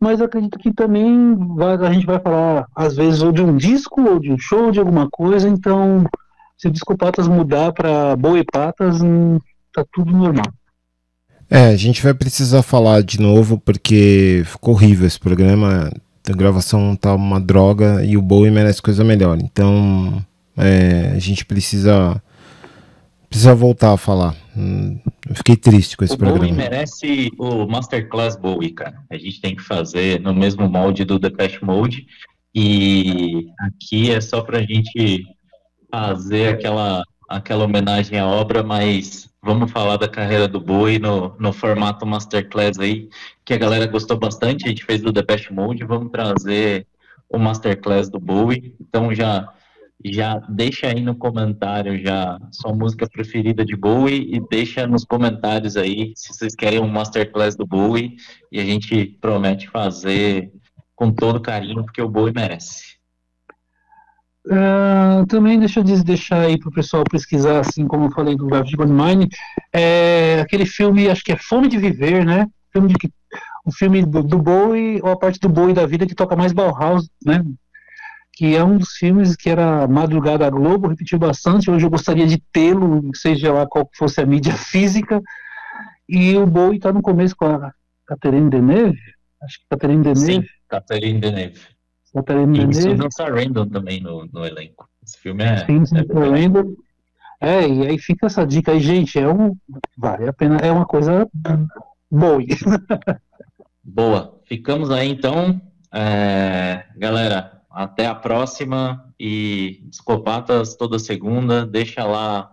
Mas 0.00 0.20
acredito 0.20 0.58
que 0.58 0.72
também 0.72 1.34
vai- 1.56 1.76
a 1.76 1.92
gente 1.92 2.06
vai 2.06 2.18
falar, 2.20 2.66
às 2.74 2.96
vezes, 2.96 3.22
ou 3.22 3.32
de 3.32 3.42
um 3.42 3.56
disco, 3.56 4.02
ou 4.02 4.18
de 4.18 4.32
um 4.32 4.38
show, 4.38 4.70
de 4.70 4.78
alguma 4.78 5.08
coisa. 5.10 5.48
Então, 5.48 6.04
se 6.56 6.68
o 6.68 6.70
Disco 6.70 6.96
Patas 6.96 7.26
mudar 7.28 7.72
para 7.72 8.16
Bowie 8.16 8.44
Patas, 8.44 9.00
hum, 9.00 9.38
tá 9.72 9.84
tudo 9.92 10.12
normal. 10.12 10.46
É, 11.50 11.68
a 11.68 11.76
gente 11.76 12.02
vai 12.02 12.12
precisar 12.12 12.62
falar 12.62 13.02
de 13.02 13.20
novo 13.20 13.58
porque 13.58 14.42
ficou 14.46 14.74
horrível 14.74 15.06
esse 15.06 15.18
programa. 15.18 15.90
A 16.28 16.32
gravação 16.32 16.96
tá 16.96 17.14
uma 17.14 17.40
droga 17.40 18.04
e 18.04 18.16
o 18.16 18.22
Bowie 18.22 18.50
merece 18.50 18.82
coisa 18.82 19.04
melhor. 19.04 19.38
Então, 19.40 20.20
é, 20.56 21.12
a 21.14 21.18
gente 21.20 21.44
precisa 21.44 22.20
precisa 23.36 23.54
voltar 23.54 23.92
a 23.92 23.96
falar. 23.98 24.34
Hum, 24.56 24.98
fiquei 25.34 25.56
triste 25.56 25.94
com 25.94 26.04
esse 26.04 26.14
o 26.14 26.16
Bowie 26.16 26.32
programa. 26.32 26.56
merece 26.56 27.30
o 27.38 27.66
Masterclass 27.66 28.34
Bowie, 28.34 28.70
cara. 28.70 28.96
A 29.10 29.18
gente 29.18 29.42
tem 29.42 29.54
que 29.54 29.62
fazer 29.62 30.18
no 30.22 30.34
mesmo 30.34 30.66
molde 30.66 31.04
do 31.04 31.18
Depeche 31.18 31.62
Mode. 31.62 32.06
E 32.54 33.46
aqui 33.60 34.10
é 34.10 34.22
só 34.22 34.40
pra 34.40 34.62
gente 34.62 35.22
fazer 35.90 36.54
aquela, 36.54 37.02
aquela 37.28 37.64
homenagem 37.64 38.18
à 38.18 38.26
obra, 38.26 38.62
mas 38.62 39.28
vamos 39.42 39.70
falar 39.70 39.98
da 39.98 40.08
carreira 40.08 40.48
do 40.48 40.58
Bowie 40.58 40.98
no, 40.98 41.36
no 41.38 41.52
formato 41.52 42.06
Masterclass 42.06 42.78
aí, 42.78 43.10
que 43.44 43.52
a 43.52 43.58
galera 43.58 43.86
gostou 43.86 44.18
bastante. 44.18 44.64
A 44.64 44.68
gente 44.68 44.82
fez 44.82 45.02
do 45.02 45.12
Depeche 45.12 45.52
Mode, 45.52 45.84
vamos 45.84 46.10
trazer 46.10 46.86
o 47.28 47.38
Masterclass 47.38 48.08
do 48.08 48.18
Bowie. 48.18 48.74
Então 48.80 49.14
já 49.14 49.46
já 50.04 50.38
deixa 50.48 50.88
aí 50.88 51.00
no 51.00 51.14
comentário 51.14 51.98
já 51.98 52.38
sua 52.52 52.74
música 52.74 53.08
preferida 53.08 53.64
de 53.64 53.74
Bowie 53.74 54.34
e 54.34 54.40
deixa 54.48 54.86
nos 54.86 55.04
comentários 55.04 55.76
aí 55.76 56.12
se 56.14 56.32
vocês 56.32 56.54
querem 56.54 56.80
um 56.80 56.88
masterclass 56.88 57.56
do 57.56 57.66
Bowie 57.66 58.16
e 58.52 58.60
a 58.60 58.64
gente 58.64 59.06
promete 59.20 59.68
fazer 59.68 60.52
com 60.94 61.12
todo 61.12 61.40
carinho 61.40 61.84
porque 61.84 62.00
o 62.00 62.08
Bowie 62.08 62.32
merece. 62.34 62.96
Ah, 64.50 65.24
também 65.28 65.58
deixa 65.58 65.80
eu 65.80 65.84
deixar 65.84 66.42
aí 66.42 66.58
pro 66.58 66.70
pessoal 66.70 67.02
pesquisar, 67.10 67.60
assim 67.60 67.86
como 67.86 68.06
eu 68.06 68.12
falei 68.12 68.36
do 68.36 68.48
Rapid 68.48 68.78
Mine, 68.78 69.28
é 69.72 70.40
aquele 70.40 70.64
filme, 70.64 71.08
acho 71.08 71.24
que 71.24 71.32
é 71.32 71.36
Fome 71.36 71.68
de 71.68 71.78
Viver, 71.78 72.24
né? 72.24 72.46
Filme 72.72 72.88
de, 72.88 72.94
o 73.64 73.72
filme 73.72 74.06
do, 74.06 74.22
do 74.22 74.38
Bowie, 74.38 75.00
ou 75.02 75.10
a 75.10 75.18
parte 75.18 75.40
do 75.40 75.48
Bowie 75.48 75.74
da 75.74 75.84
vida 75.84 76.06
que 76.06 76.14
toca 76.14 76.36
mais 76.36 76.52
Bauhaus, 76.52 77.08
né? 77.24 77.42
Que 78.36 78.54
é 78.54 78.62
um 78.62 78.76
dos 78.76 78.90
filmes 78.90 79.34
que 79.34 79.48
era 79.48 79.88
Madrugada 79.88 80.48
Globo, 80.50 80.88
repetiu 80.88 81.18
bastante, 81.18 81.70
hoje 81.70 81.84
eu 81.86 81.90
gostaria 81.90 82.26
de 82.26 82.38
tê-lo, 82.52 83.10
seja 83.14 83.52
lá 83.52 83.66
qual 83.66 83.88
fosse 83.96 84.20
a 84.20 84.26
mídia 84.26 84.52
física, 84.56 85.20
e 86.08 86.36
o 86.36 86.46
Bowie 86.46 86.78
tá 86.78 86.92
no 86.92 87.02
começo 87.02 87.34
com 87.34 87.46
a 87.46 87.72
Catherine 88.06 88.50
Deneuve, 88.50 88.98
acho 89.42 89.58
que 89.58 89.64
Catherine 89.70 90.04
Sim, 90.14 90.26
Deneuve, 90.26 90.48
Catherine 90.68 91.20
Deneuve. 91.20 91.60
Catherine 92.14 92.58
E 92.58 92.66
Deneuve, 92.66 92.74
Susan 92.74 93.10
Sarandon 93.10 93.68
também 93.68 94.00
no, 94.00 94.26
no 94.32 94.46
elenco. 94.46 94.88
Esse 95.02 95.18
filme 95.18 95.44
é, 95.44 95.64
Sim, 95.64 95.84
sim, 95.84 95.96
é. 95.98 96.06
É, 97.38 97.68
e 97.68 97.86
aí 97.86 97.98
fica 97.98 98.26
essa 98.26 98.46
dica 98.46 98.72
aí, 98.72 98.80
gente, 98.80 99.18
é 99.18 99.28
um, 99.28 99.54
vale 99.96 100.28
a 100.28 100.32
pena, 100.32 100.56
é 100.56 100.72
uma 100.72 100.86
coisa 100.86 101.28
boa. 102.10 102.40
boa. 103.84 104.40
Ficamos 104.46 104.90
aí 104.90 105.10
então. 105.10 105.60
É, 105.92 106.84
galera, 106.96 107.55
até 107.76 108.06
a 108.06 108.14
próxima 108.14 109.04
e 109.20 109.82
Discopatas 109.84 110.74
toda 110.74 110.98
segunda. 110.98 111.66
Deixa 111.66 112.04
lá 112.04 112.50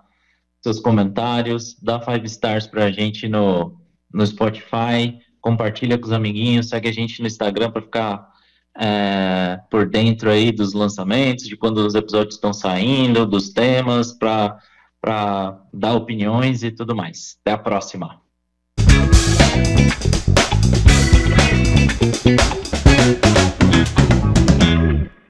seus 0.62 0.82
comentários, 0.82 1.78
dá 1.82 1.98
five 2.02 2.26
stars 2.26 2.68
pra 2.68 2.92
gente 2.92 3.30
no, 3.30 3.80
no 4.14 4.28
Spotify, 4.28 5.18
compartilha 5.40 5.98
com 5.98 6.06
os 6.06 6.12
amiguinhos, 6.12 6.68
segue 6.68 6.90
a 6.90 6.92
gente 6.92 7.22
no 7.22 7.28
Instagram 7.28 7.72
para 7.72 7.82
ficar 7.82 8.34
é, 8.78 9.62
por 9.72 9.90
dentro 9.90 10.30
aí 10.30 10.52
dos 10.52 10.74
lançamentos, 10.74 11.48
de 11.48 11.56
quando 11.56 11.78
os 11.78 11.96
episódios 11.96 12.36
estão 12.36 12.52
saindo, 12.52 13.26
dos 13.26 13.50
temas, 13.50 14.12
para 14.12 14.60
dar 15.74 15.94
opiniões 15.94 16.64
e 16.64 16.72
tudo 16.72 16.94
mais. 16.94 17.38
Até 17.42 17.54
a 17.54 17.58
próxima. 17.58 18.22